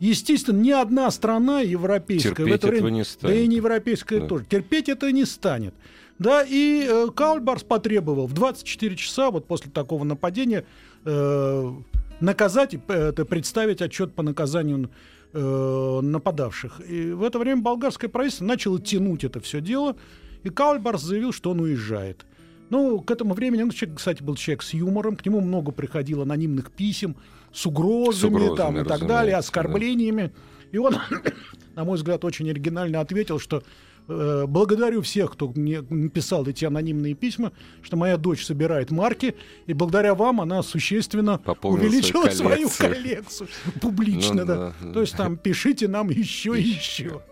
Естественно, 0.00 0.58
ни 0.60 0.70
одна 0.70 1.10
страна 1.10 1.60
европейская 1.60 2.30
в 2.30 2.36
Терпеть 2.36 2.54
это 2.54 2.66
время, 2.68 2.90
не 2.90 3.00
да 3.00 3.04
станет. 3.04 3.36
и 3.36 3.46
не 3.46 3.56
европейская 3.56 4.20
Да. 4.20 4.26
тоже, 4.26 4.44
терпеть 4.48 4.88
это 4.88 5.10
не 5.12 5.24
станет. 5.24 5.74
Да, 6.20 6.44
и 6.46 6.86
э, 6.86 7.08
Каульбарс 7.16 7.62
потребовал 7.62 8.26
в 8.26 8.34
24 8.34 8.94
часа 8.96 9.30
вот 9.30 9.46
после 9.46 9.70
такого 9.70 10.04
нападения 10.04 10.66
э, 11.06 11.72
наказать, 12.20 12.74
и, 12.74 12.80
э, 12.88 13.12
представить 13.24 13.80
отчет 13.80 14.12
по 14.14 14.22
наказанию 14.22 14.90
э, 15.32 16.00
нападавших. 16.02 16.82
И 16.86 17.12
в 17.12 17.22
это 17.22 17.38
время 17.38 17.62
болгарское 17.62 18.10
правительство 18.10 18.44
начало 18.44 18.78
тянуть 18.78 19.24
это 19.24 19.40
все 19.40 19.62
дело, 19.62 19.96
и 20.42 20.50
Каульбарс 20.50 21.00
заявил, 21.00 21.32
что 21.32 21.52
он 21.52 21.60
уезжает. 21.60 22.26
Ну, 22.68 23.00
к 23.00 23.10
этому 23.10 23.32
времени, 23.32 23.62
он, 23.62 23.70
кстати, 23.70 24.22
был 24.22 24.36
человек 24.36 24.62
с 24.62 24.74
юмором, 24.74 25.16
к 25.16 25.24
нему 25.24 25.40
много 25.40 25.72
приходило 25.72 26.24
анонимных 26.24 26.70
писем 26.70 27.16
с 27.50 27.64
угрозами, 27.64 28.12
С 28.12 28.24
угрозами, 28.24 28.56
там, 28.56 28.78
и 28.78 28.84
так 28.84 29.06
далее, 29.06 29.32
да. 29.32 29.38
оскорблениями. 29.38 30.32
И 30.70 30.76
он, 30.76 30.96
на 31.76 31.84
мой 31.84 31.96
взгляд, 31.96 32.26
очень 32.26 32.50
оригинально 32.50 33.00
ответил, 33.00 33.38
что 33.38 33.62
э, 34.10 34.46
благодарю 34.46 35.02
всех, 35.02 35.32
кто 35.32 35.48
мне 35.48 35.82
написал 35.88 36.46
эти 36.46 36.64
анонимные 36.64 37.14
письма, 37.14 37.52
что 37.82 37.96
моя 37.96 38.16
дочь 38.16 38.44
собирает 38.44 38.90
марки, 38.90 39.36
и 39.66 39.72
благодаря 39.72 40.14
вам 40.14 40.40
она 40.40 40.62
существенно 40.62 41.38
Пополнила 41.38 41.86
увеличила 41.88 42.28
свою 42.28 42.68
свою 42.68 42.92
коллекцию. 42.94 43.48
коллекцию. 43.48 43.48
Публично, 43.80 44.34
Ну 44.34 44.46
да. 44.46 44.56
да, 44.56 44.74
да. 44.80 44.92
То 44.92 45.00
есть 45.00 45.16
там 45.16 45.36
пишите 45.36 45.88
нам 45.88 46.10
еще 46.10 46.58
и 46.58 46.62
еще. 46.62 47.22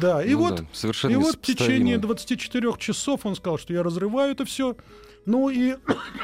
Да, 0.00 0.22
и 0.22 0.32
Ну 0.32 0.38
вот 0.38 0.56
да, 0.56 0.66
совершенно 0.72 1.12
и 1.12 1.16
вот 1.16 1.36
в 1.36 1.40
течение 1.40 1.96
несопоставимо. 1.96 2.00
24 2.02 2.72
часов 2.78 3.26
он 3.26 3.34
сказал, 3.34 3.58
что 3.58 3.72
я 3.72 3.82
разрываю 3.82 4.32
это 4.32 4.44
все. 4.44 4.76
Ну 5.26 5.48
и 5.48 5.76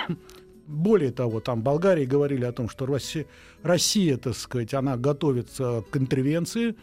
более 0.66 1.10
того, 1.10 1.40
там 1.40 1.62
Болгарии 1.62 2.04
говорили 2.04 2.44
о 2.44 2.52
том, 2.52 2.68
что 2.68 2.86
Россия, 2.86 3.26
Россия, 3.62 4.16
так 4.18 4.36
сказать, 4.36 4.74
она 4.74 4.96
готовится 4.96 5.84
к 5.90 5.96
интервенции. 5.96 6.76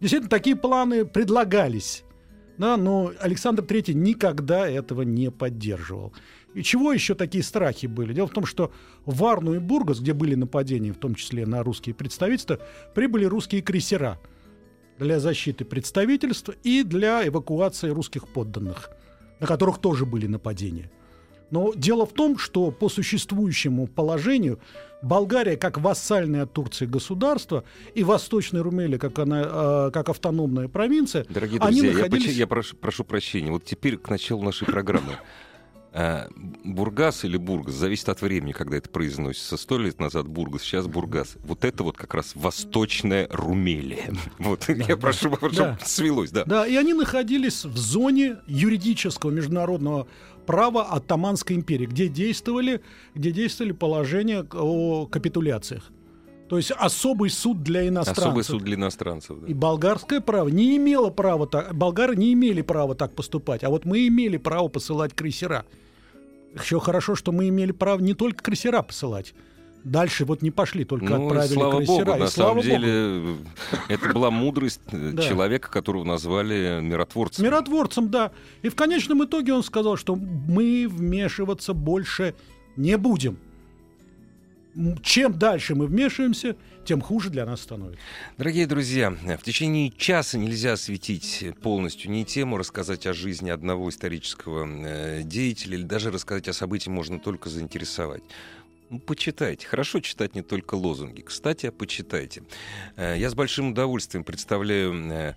Действительно, 0.00 0.30
такие 0.30 0.56
планы 0.56 1.04
предлагались. 1.04 2.04
Да, 2.60 2.76
но 2.76 3.10
Александр 3.20 3.64
III 3.64 3.94
никогда 3.94 4.68
этого 4.68 5.00
не 5.00 5.30
поддерживал. 5.30 6.12
И 6.52 6.62
чего 6.62 6.92
еще 6.92 7.14
такие 7.14 7.42
страхи 7.42 7.86
были? 7.86 8.12
Дело 8.12 8.26
в 8.28 8.34
том, 8.34 8.44
что 8.44 8.70
в 9.06 9.16
Варну 9.16 9.54
и 9.54 9.58
Бургас, 9.58 10.00
где 10.00 10.12
были 10.12 10.34
нападения, 10.34 10.92
в 10.92 10.98
том 10.98 11.14
числе 11.14 11.46
на 11.46 11.62
русские 11.62 11.94
представительства, 11.94 12.60
прибыли 12.94 13.24
русские 13.24 13.62
крейсера 13.62 14.20
для 14.98 15.20
защиты 15.20 15.64
представительства 15.64 16.54
и 16.62 16.82
для 16.82 17.26
эвакуации 17.26 17.88
русских 17.88 18.28
подданных, 18.28 18.90
на 19.38 19.46
которых 19.46 19.78
тоже 19.78 20.04
были 20.04 20.26
нападения. 20.26 20.90
Но 21.50 21.72
дело 21.74 22.06
в 22.06 22.12
том, 22.12 22.38
что 22.38 22.70
по 22.70 22.88
существующему 22.88 23.86
положению 23.86 24.58
Болгария 25.02 25.56
как 25.56 25.78
вассальное 25.78 26.42
от 26.42 26.52
Турции 26.52 26.86
государство 26.86 27.64
и 27.94 28.04
Восточная 28.04 28.62
Румелия 28.62 28.98
как, 28.98 29.18
она, 29.18 29.42
э, 29.86 29.90
как 29.92 30.08
автономная 30.10 30.68
провинция, 30.68 31.24
Дорогие 31.28 31.60
они 31.60 31.80
друзья, 31.80 31.90
я, 31.90 32.04
находились... 32.04 32.26
поч- 32.26 32.36
я 32.36 32.46
прошу, 32.46 32.76
прошу 32.76 33.04
прощения. 33.04 33.50
Вот 33.50 33.64
теперь 33.64 33.96
к 33.96 34.08
началу 34.10 34.42
нашей 34.42 34.66
программы. 34.66 35.16
А, 35.92 36.28
Бургас 36.64 37.24
или 37.24 37.36
Бургас, 37.36 37.74
зависит 37.74 38.08
от 38.08 38.22
времени, 38.22 38.52
когда 38.52 38.76
это 38.76 38.88
произносится. 38.88 39.56
Сто 39.56 39.78
лет 39.78 39.98
назад 39.98 40.28
Бургас, 40.28 40.62
сейчас 40.62 40.86
Бургас. 40.86 41.36
Вот 41.42 41.64
это 41.64 41.82
вот 41.82 41.96
как 41.96 42.14
раз 42.14 42.32
восточная 42.34 43.28
Румелия. 43.30 44.10
Вот, 44.38 44.68
я 44.68 44.96
прошу, 44.96 45.34
чтобы 45.34 45.50
да. 45.50 45.78
свелось, 45.84 46.30
да. 46.30 46.44
Да, 46.44 46.66
и 46.66 46.76
они 46.76 46.94
находились 46.94 47.64
в 47.64 47.76
зоне 47.76 48.38
юридического 48.46 49.30
международного 49.30 50.06
права 50.46 50.84
Оттоманской 50.84 51.56
империи, 51.56 51.86
где 51.86 52.08
действовали, 52.08 52.80
где 53.14 53.32
действовали 53.32 53.72
положения 53.72 54.46
о 54.52 55.06
капитуляциях. 55.06 55.90
То 56.50 56.56
есть 56.56 56.72
особый 56.72 57.30
суд 57.30 57.62
для 57.62 57.86
иностранцев. 57.86 58.24
Особый 58.24 58.42
суд 58.42 58.64
для 58.64 58.74
иностранцев. 58.74 59.38
да. 59.40 59.46
И 59.46 59.54
болгарское 59.54 60.20
право 60.20 60.48
не 60.48 60.76
имело 60.76 61.08
права 61.10 61.46
так, 61.46 61.72
болгары 61.76 62.16
не 62.16 62.32
имели 62.32 62.60
права 62.60 62.96
так 62.96 63.14
поступать, 63.14 63.62
а 63.62 63.70
вот 63.70 63.84
мы 63.84 64.08
имели 64.08 64.36
право 64.36 64.66
посылать 64.66 65.14
крейсера. 65.14 65.64
Еще 66.60 66.80
хорошо, 66.80 67.14
что 67.14 67.30
мы 67.30 67.48
имели 67.48 67.70
право 67.70 68.00
не 68.00 68.14
только 68.14 68.42
крейсера 68.42 68.82
посылать. 68.82 69.32
Дальше 69.84 70.24
вот 70.24 70.42
не 70.42 70.50
пошли, 70.50 70.84
только 70.84 71.04
Ну, 71.04 71.26
отправили 71.28 71.54
слава 71.54 71.76
крейсера. 71.76 72.04
богу, 72.04 72.16
и 72.16 72.20
на 72.20 72.26
слава 72.26 72.48
самом 72.50 72.56
богу. 72.56 72.84
деле, 72.84 73.36
это 73.88 74.08
была 74.12 74.30
мудрость 74.32 74.80
э, 74.90 75.16
человека, 75.22 75.70
которого 75.70 76.02
назвали 76.02 76.80
миротворцем. 76.82 77.44
Миротворцем, 77.44 78.10
да. 78.10 78.32
И 78.62 78.68
в 78.70 78.74
конечном 78.74 79.24
итоге 79.24 79.54
он 79.54 79.62
сказал, 79.62 79.96
что 79.96 80.16
мы 80.16 80.88
вмешиваться 80.90 81.74
больше 81.74 82.34
не 82.76 82.98
будем. 82.98 83.38
Чем 85.02 85.38
дальше 85.38 85.74
мы 85.74 85.86
вмешиваемся, 85.86 86.56
тем 86.84 87.00
хуже 87.00 87.30
для 87.30 87.44
нас 87.44 87.60
становится. 87.62 88.00
Дорогие 88.38 88.66
друзья, 88.66 89.10
в 89.10 89.42
течение 89.42 89.90
часа 89.90 90.38
нельзя 90.38 90.74
осветить 90.74 91.44
полностью 91.62 92.10
ни 92.10 92.22
тему, 92.22 92.56
рассказать 92.56 93.06
о 93.06 93.12
жизни 93.12 93.50
одного 93.50 93.88
исторического 93.88 94.66
э, 94.66 95.22
деятеля 95.24 95.76
или 95.76 95.84
даже 95.84 96.10
рассказать 96.10 96.48
о 96.48 96.52
событии 96.52 96.88
можно 96.88 97.18
только 97.18 97.48
заинтересовать. 97.48 98.22
Ну, 98.90 98.98
почитайте. 98.98 99.66
Хорошо 99.66 100.00
читать 100.00 100.34
не 100.34 100.42
только 100.42 100.74
лозунги. 100.74 101.20
Кстати, 101.20 101.70
почитайте. 101.70 102.42
Э, 102.96 103.16
Я 103.18 103.30
с 103.30 103.34
большим 103.34 103.70
удовольствием 103.70 104.24
представляю 104.24 104.94
э, 105.12 105.34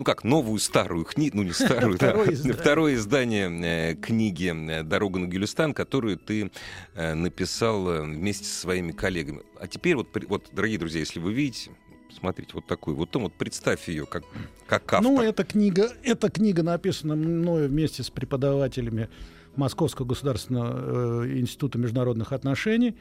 ну 0.00 0.04
как, 0.04 0.24
новую 0.24 0.58
старую 0.60 1.04
книгу, 1.04 1.36
ну 1.36 1.42
не 1.42 1.52
старую, 1.52 1.98
да, 1.98 2.14
Второе 2.54 2.94
издание. 2.94 3.50
э, 3.92 3.94
книги 3.96 4.50
э, 4.50 4.82
«Дорога 4.82 5.18
на 5.18 5.26
Гюлистан», 5.26 5.74
которую 5.74 6.16
ты 6.16 6.50
э, 6.94 7.12
написал 7.12 8.04
вместе 8.04 8.46
со 8.46 8.60
своими 8.60 8.92
коллегами. 8.92 9.42
А 9.60 9.66
теперь 9.66 9.96
вот, 9.96 10.08
вот, 10.26 10.48
дорогие 10.52 10.78
друзья, 10.78 11.00
если 11.00 11.20
вы 11.20 11.34
видите, 11.34 11.72
смотрите, 12.18 12.52
вот 12.54 12.66
такую, 12.66 12.96
вот, 12.96 13.10
том, 13.10 13.24
вот 13.24 13.34
представь 13.34 13.90
ее 13.90 14.06
как, 14.06 14.24
как 14.66 14.90
автор. 14.90 15.02
Ну, 15.02 15.20
эта 15.20 15.44
книга, 15.44 15.90
эта 16.02 16.30
книга 16.30 16.62
написана 16.62 17.14
мною 17.14 17.68
вместе 17.68 18.02
с 18.02 18.08
преподавателями 18.08 19.10
Московского 19.54 20.06
государственного 20.06 21.24
э, 21.24 21.38
института 21.40 21.76
международных 21.76 22.32
отношений 22.32 22.96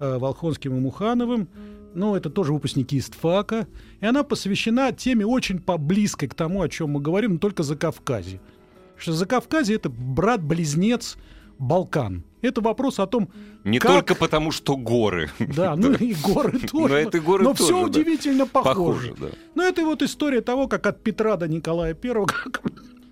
э, 0.00 0.18
Волхонским 0.18 0.76
и 0.76 0.80
Мухановым. 0.80 1.48
Ну, 1.94 2.14
это 2.16 2.30
тоже 2.30 2.52
выпускники 2.52 2.98
ИСТФАКа. 2.98 3.66
И 4.00 4.06
она 4.06 4.22
посвящена 4.22 4.92
теме 4.92 5.26
очень 5.26 5.60
поблизкой 5.60 6.26
к 6.28 6.34
тому, 6.34 6.62
о 6.62 6.68
чем 6.68 6.90
мы 6.90 7.00
говорим, 7.00 7.32
но 7.34 7.38
только 7.38 7.62
за 7.62 7.76
Кавказе. 7.76 8.40
Что 8.96 9.12
за 9.12 9.26
Кавказе 9.26 9.74
это 9.74 9.90
брат-близнец 9.90 11.16
Балкан. 11.58 12.24
Это 12.40 12.60
вопрос 12.60 12.98
о 12.98 13.06
том, 13.06 13.28
Не 13.62 13.78
как- 13.78 13.90
только 13.92 14.14
потому, 14.16 14.50
что 14.50 14.76
горы. 14.76 15.30
да, 15.38 15.76
ну 15.76 15.92
и 15.92 16.14
горы 16.14 16.58
тоже. 16.72 16.88
Но 16.88 16.96
это 16.98 17.20
горы 17.20 17.44
Но 17.44 17.50
тоже, 17.54 17.62
все 17.64 17.80
да. 17.80 17.86
удивительно 17.86 18.46
похоже. 18.46 18.74
Похоже, 19.10 19.14
да. 19.20 19.26
Ну, 19.54 19.62
это 19.62 19.84
вот 19.84 20.02
история 20.02 20.40
того, 20.40 20.66
как 20.66 20.86
от 20.86 21.02
Петра 21.04 21.36
до 21.36 21.46
Николая 21.46 21.94
I, 22.02 22.12
как 22.26 22.62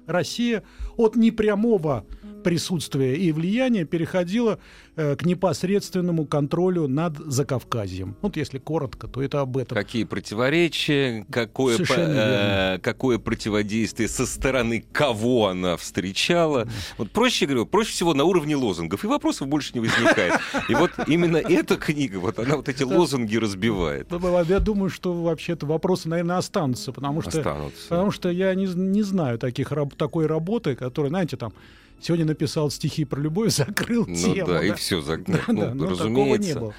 Россия 0.06 0.64
от 0.96 1.14
непрямого 1.16 2.04
присутствие 2.42 3.16
и 3.16 3.32
влияние 3.32 3.84
переходило 3.84 4.58
э, 4.96 5.16
к 5.16 5.24
непосредственному 5.24 6.26
контролю 6.26 6.88
над 6.88 7.18
Закавказьем. 7.18 8.16
Вот 8.22 8.36
если 8.36 8.58
коротко, 8.58 9.08
то 9.08 9.22
это 9.22 9.40
об 9.40 9.56
этом. 9.56 9.76
Какие 9.76 10.04
противоречия, 10.04 11.26
какое, 11.30 11.78
по, 11.78 11.94
э, 11.96 12.78
какое 12.78 13.18
противодействие 13.18 14.08
со 14.08 14.26
стороны 14.26 14.84
кого 14.92 15.48
она 15.48 15.76
встречала. 15.76 16.68
Вот 16.98 17.10
проще 17.10 17.46
говорю, 17.46 17.66
проще 17.66 17.92
всего 17.92 18.14
на 18.14 18.24
уровне 18.24 18.56
лозунгов, 18.56 19.04
и 19.04 19.06
вопросов 19.06 19.48
больше 19.48 19.72
не 19.74 19.80
возникает. 19.80 20.34
И 20.68 20.74
вот 20.74 20.90
именно 21.06 21.36
эта 21.36 21.76
книга, 21.76 22.18
вот 22.18 22.38
она 22.38 22.56
вот 22.56 22.68
эти 22.68 22.82
лозунги 22.82 23.36
разбивает. 23.36 24.08
Я 24.48 24.60
думаю, 24.60 24.90
что 24.90 25.12
вообще-то 25.12 25.66
вопросы, 25.66 26.08
наверное, 26.08 26.38
останутся, 26.38 26.92
потому 26.92 27.22
что, 27.22 27.38
останутся. 27.38 27.88
Потому 27.88 28.10
что 28.10 28.30
я 28.30 28.54
не, 28.54 28.66
не 28.66 29.02
знаю 29.02 29.38
таких, 29.38 29.72
такой 29.96 30.26
работы, 30.26 30.74
которая, 30.74 31.10
знаете, 31.10 31.36
там 31.36 31.52
Сегодня 32.00 32.26
написал 32.26 32.70
стихи 32.70 33.04
про 33.04 33.20
любовь, 33.20 33.52
закрыл 33.56 34.06
ну, 34.06 34.14
тему. 34.14 34.46
Да, 34.46 34.58
да, 34.58 34.64
и 34.64 34.72
все, 34.72 35.00
зак... 35.00 35.24
да, 35.24 35.40
ну, 35.48 35.60
да, 35.60 35.74
ну, 35.74 35.88
разумеется. 35.88 36.74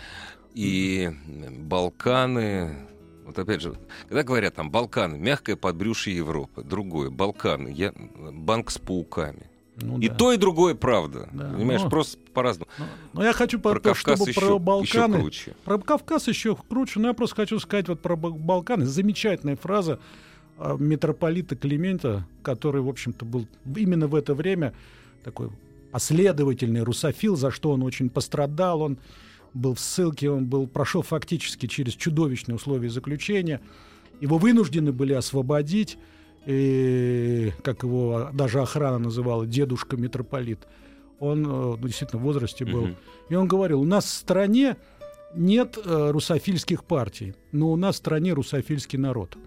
И 0.54 1.10
Балканы, 1.60 2.76
вот 3.26 3.40
опять 3.40 3.62
же, 3.62 3.74
когда 4.10 4.24
говорят 4.24 4.56
там 4.56 4.70
Балканы, 4.70 5.18
мягкое 5.18 5.56
подбрюшье 5.56 6.16
Европы, 6.16 6.64
другое, 6.64 7.10
Балканы, 7.10 7.70
я, 7.70 7.94
банк 7.96 8.72
с 8.72 8.78
пауками. 8.78 9.48
Ну, 9.78 10.00
и 10.00 10.10
да. 10.10 10.16
то, 10.16 10.34
и 10.34 10.38
другое 10.38 10.76
правда. 10.76 11.30
Да. 11.32 11.50
Понимаешь, 11.50 11.82
но, 11.82 11.90
просто 11.90 12.18
по-разному. 12.34 12.70
Но, 12.78 12.86
но 13.14 13.24
я 13.24 13.34
хочу, 13.34 13.60
про, 13.60 13.80
про 13.80 13.96
чтобы 13.96 14.30
еще, 14.30 14.40
про 14.40 14.60
Балканы. 14.60 15.14
Еще 15.16 15.22
круче. 15.22 15.56
Про 15.64 15.80
Кавказ 15.80 16.28
еще 16.28 16.56
круче. 16.56 17.00
Но 17.00 17.08
я 17.08 17.14
просто 17.14 17.38
хочу 17.38 17.60
сказать 17.60 17.88
вот 17.88 18.02
про 18.02 18.16
Балканы. 18.16 18.86
Замечательная 18.86 19.56
фраза 19.56 20.00
а, 20.58 20.76
митрополита 20.78 21.56
Климента, 21.56 22.28
который, 22.44 22.82
в 22.82 22.90
общем-то, 22.90 23.26
был 23.26 23.48
именно 23.76 24.08
в 24.08 24.16
это 24.16 24.36
время 24.36 24.74
такой 25.24 25.50
последовательный 25.92 26.82
русофил, 26.82 27.36
за 27.36 27.52
что 27.52 27.72
он 27.72 27.84
очень 27.84 28.10
пострадал. 28.10 28.82
Он 28.82 28.98
был 29.54 29.76
в 29.76 29.80
ссылке, 29.80 30.30
он 30.30 30.46
был, 30.46 30.68
прошел 30.68 31.02
фактически 31.02 31.68
через 31.68 31.94
чудовищные 31.94 32.56
условия 32.56 32.90
заключения. 32.90 33.62
Его 34.22 34.38
вынуждены 34.38 34.92
были 34.92 35.14
освободить, 35.14 35.98
и, 36.46 37.52
как 37.64 37.84
его 37.84 38.30
даже 38.34 38.62
охрана 38.62 39.00
называла, 39.00 39.46
дедушка 39.46 39.98
митрополит. 39.98 40.60
Он 41.20 41.46
э, 41.46 41.48
ну, 41.48 41.88
действительно 41.88 42.22
в 42.22 42.26
возрасте 42.26 42.66
был. 42.66 42.84
Угу. 42.84 42.96
И 43.30 43.36
он 43.36 43.48
говорил, 43.48 43.82
у 43.82 43.86
нас 43.86 44.06
в 44.06 44.10
стране 44.10 44.78
нет 45.36 45.78
э, 45.84 46.12
русофильских 46.12 46.84
партий, 46.84 47.36
но 47.52 47.72
у 47.72 47.76
нас 47.76 47.96
в 47.96 47.98
стране 48.00 48.34
русофильский 48.34 48.98
народ. 48.98 49.38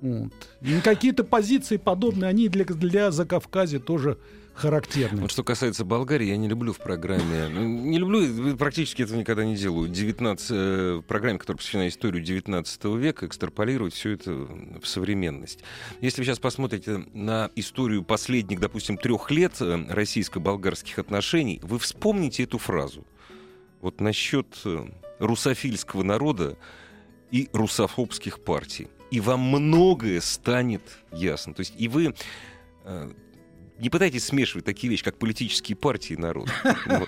Вот. 0.00 0.32
И 0.60 0.80
какие-то 0.82 1.24
позиции 1.24 1.78
подобные, 1.78 2.28
они 2.28 2.48
для, 2.48 2.64
для 2.66 3.10
Закавказья 3.10 3.78
тоже 3.78 4.18
характерны. 4.54 5.22
Вот 5.22 5.30
что 5.30 5.42
касается 5.42 5.84
Болгарии, 5.84 6.26
я 6.26 6.36
не 6.36 6.48
люблю 6.48 6.72
в 6.72 6.78
программе, 6.78 7.48
ну, 7.48 7.62
не 7.64 7.98
люблю, 7.98 8.56
практически 8.56 9.02
этого 9.02 9.18
никогда 9.18 9.44
не 9.44 9.56
делаю, 9.56 9.88
19, 9.88 10.46
э, 10.50 10.94
в 11.00 11.02
программе, 11.02 11.38
которая 11.38 11.58
посвящена 11.58 11.88
истории 11.88 12.22
19 12.22 12.96
века, 12.96 13.26
экстраполировать 13.26 13.94
все 13.94 14.10
это 14.10 14.32
в 14.32 14.86
современность. 14.86 15.60
Если 16.00 16.20
вы 16.20 16.26
сейчас 16.26 16.38
посмотрите 16.38 17.04
на 17.12 17.50
историю 17.56 18.02
последних, 18.04 18.60
допустим, 18.60 18.96
трех 18.96 19.30
лет 19.30 19.54
э, 19.60 19.86
российско-болгарских 19.88 20.98
отношений, 20.98 21.60
вы 21.62 21.78
вспомните 21.78 22.44
эту 22.44 22.58
фразу. 22.58 23.04
Вот 23.80 24.00
насчет 24.00 24.46
э, 24.64 24.86
русофильского 25.18 26.02
народа 26.02 26.56
и 27.30 27.48
русофобских 27.52 28.40
партий. 28.40 28.88
И 29.10 29.20
вам 29.20 29.40
многое 29.40 30.20
станет 30.20 30.82
ясно. 31.12 31.54
То 31.54 31.60
есть 31.60 31.74
и 31.76 31.88
вы 31.88 32.14
не 33.78 33.90
пытайтесь 33.90 34.24
смешивать 34.24 34.64
такие 34.64 34.90
вещи, 34.90 35.02
как 35.02 35.18
политические 35.18 35.76
партии 35.76 36.14
и 36.14 36.16
народ. 36.16 36.48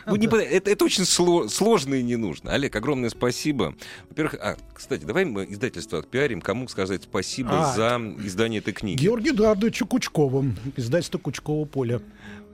Ну, 0.06 0.16
не, 0.16 0.26
это, 0.26 0.70
это 0.70 0.84
очень 0.84 1.04
сло, 1.04 1.48
сложно 1.48 1.94
и 1.94 2.02
не 2.02 2.16
нужно. 2.16 2.52
Олег, 2.52 2.74
огромное 2.74 3.10
спасибо. 3.10 3.74
Во-первых, 4.08 4.34
а, 4.34 4.56
кстати, 4.74 5.04
давай 5.04 5.24
мы 5.24 5.44
издательство 5.48 5.98
отпиарим. 5.98 6.40
Кому 6.40 6.68
сказать 6.68 7.04
спасибо 7.04 7.70
а, 7.70 7.74
за 7.74 8.00
издание 8.24 8.58
этой 8.58 8.72
книги? 8.72 9.02
Георгию 9.02 9.34
Эдуардовичу 9.34 9.86
Кучкову, 9.86 10.46
издательство 10.76 11.18
Кучкова 11.18 11.66
поля. 11.66 12.00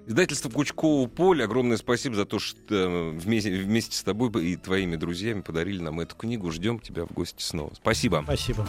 Издательство 0.06 0.50
Кучкового 0.50 1.06
поля, 1.06 1.44
огромное 1.44 1.76
спасибо 1.76 2.16
за 2.16 2.24
то, 2.24 2.38
что 2.38 3.14
вместе, 3.16 3.50
вместе 3.50 3.96
с 3.96 4.02
тобой 4.02 4.30
и 4.44 4.56
твоими 4.56 4.96
друзьями 4.96 5.42
подарили 5.42 5.80
нам 5.80 6.00
эту 6.00 6.16
книгу. 6.16 6.50
Ждем 6.50 6.80
тебя 6.80 7.06
в 7.06 7.12
гости 7.12 7.42
снова. 7.42 7.72
Спасибо. 7.74 8.22
Спасибо. 8.24 8.66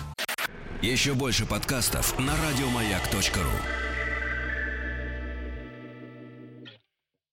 Еще 0.82 1.14
больше 1.14 1.46
подкастов 1.46 2.18
на 2.20 2.34
радиомаяк.ру 2.38 3.93